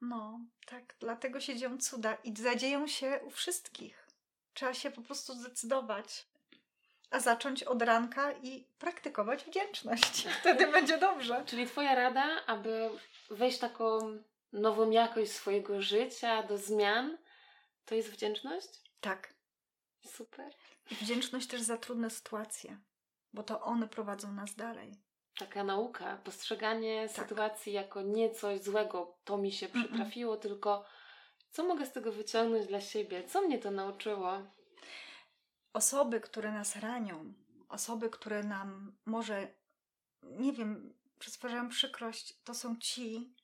[0.00, 4.08] No, tak, dlatego się dzieją cuda i zadzieją się u wszystkich.
[4.54, 6.26] Trzeba się po prostu zdecydować.
[7.10, 10.26] A zacząć od ranka i praktykować wdzięczność.
[10.40, 11.42] Wtedy będzie dobrze.
[11.46, 12.90] Czyli Twoja rada, aby
[13.30, 13.98] wejść taką
[14.52, 17.18] nową jakość swojego życia, do zmian,
[17.84, 18.68] to jest wdzięczność?
[19.00, 19.34] Tak.
[20.06, 20.52] Super.
[20.90, 22.78] I wdzięczność też za trudne sytuacje,
[23.32, 24.94] bo to one prowadzą nas dalej.
[25.38, 27.28] Taka nauka, postrzeganie Tak.
[27.28, 30.84] sytuacji jako nie coś złego, to mi się przytrafiło, tylko
[31.50, 33.24] co mogę z tego wyciągnąć dla siebie?
[33.24, 34.42] Co mnie to nauczyło?
[35.72, 37.34] Osoby, które nas ranią,
[37.68, 39.48] osoby, które nam może,
[40.22, 43.34] nie wiem, przysparzają przykrość, to są ci,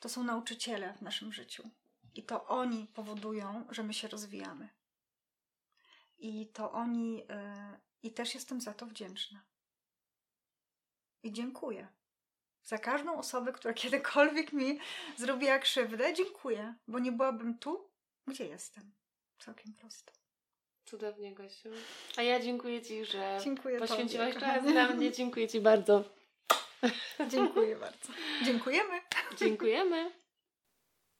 [0.00, 1.70] to są nauczyciele w naszym życiu.
[2.14, 4.68] I to oni powodują, że my się rozwijamy.
[6.18, 7.26] I to oni, y,
[8.02, 9.42] i też jestem za to wdzięczna.
[11.22, 11.88] I dziękuję.
[12.62, 14.78] Za każdą osobę, która kiedykolwiek mi
[15.16, 17.90] zrobiła krzywdę, dziękuję, bo nie byłabym tu,
[18.26, 18.92] gdzie jestem.
[19.38, 20.23] Całkiem prosto.
[20.84, 21.68] Cudownie, Gosiu.
[22.16, 25.12] A ja dziękuję Ci, że Dziękuję poświęciłaś Tobie, czas dla mnie.
[25.12, 26.04] Dziękuję Ci bardzo.
[27.28, 28.12] Dziękuję bardzo.
[28.44, 29.00] Dziękujemy.
[29.38, 30.10] Dziękujemy.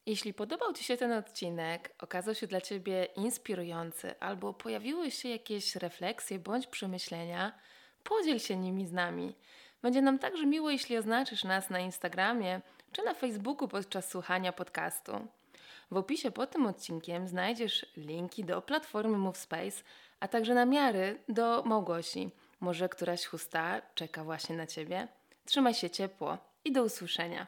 [0.07, 5.77] Jeśli podobał Ci się ten odcinek, okazał się dla Ciebie inspirujący, albo pojawiły się jakieś
[5.77, 7.59] refleksje bądź przemyślenia,
[8.03, 9.35] podziel się nimi z nami.
[9.83, 12.61] Będzie nam także miło, jeśli oznaczysz nas na Instagramie
[12.93, 15.29] czy na Facebooku podczas słuchania podcastu.
[15.91, 19.83] W opisie pod tym odcinkiem znajdziesz linki do platformy MoveSpace,
[20.21, 22.31] a także namiary do Małgosi.
[22.61, 25.09] Może któraś chusta czeka właśnie na Ciebie?
[25.45, 27.47] Trzymaj się ciepło i do usłyszenia.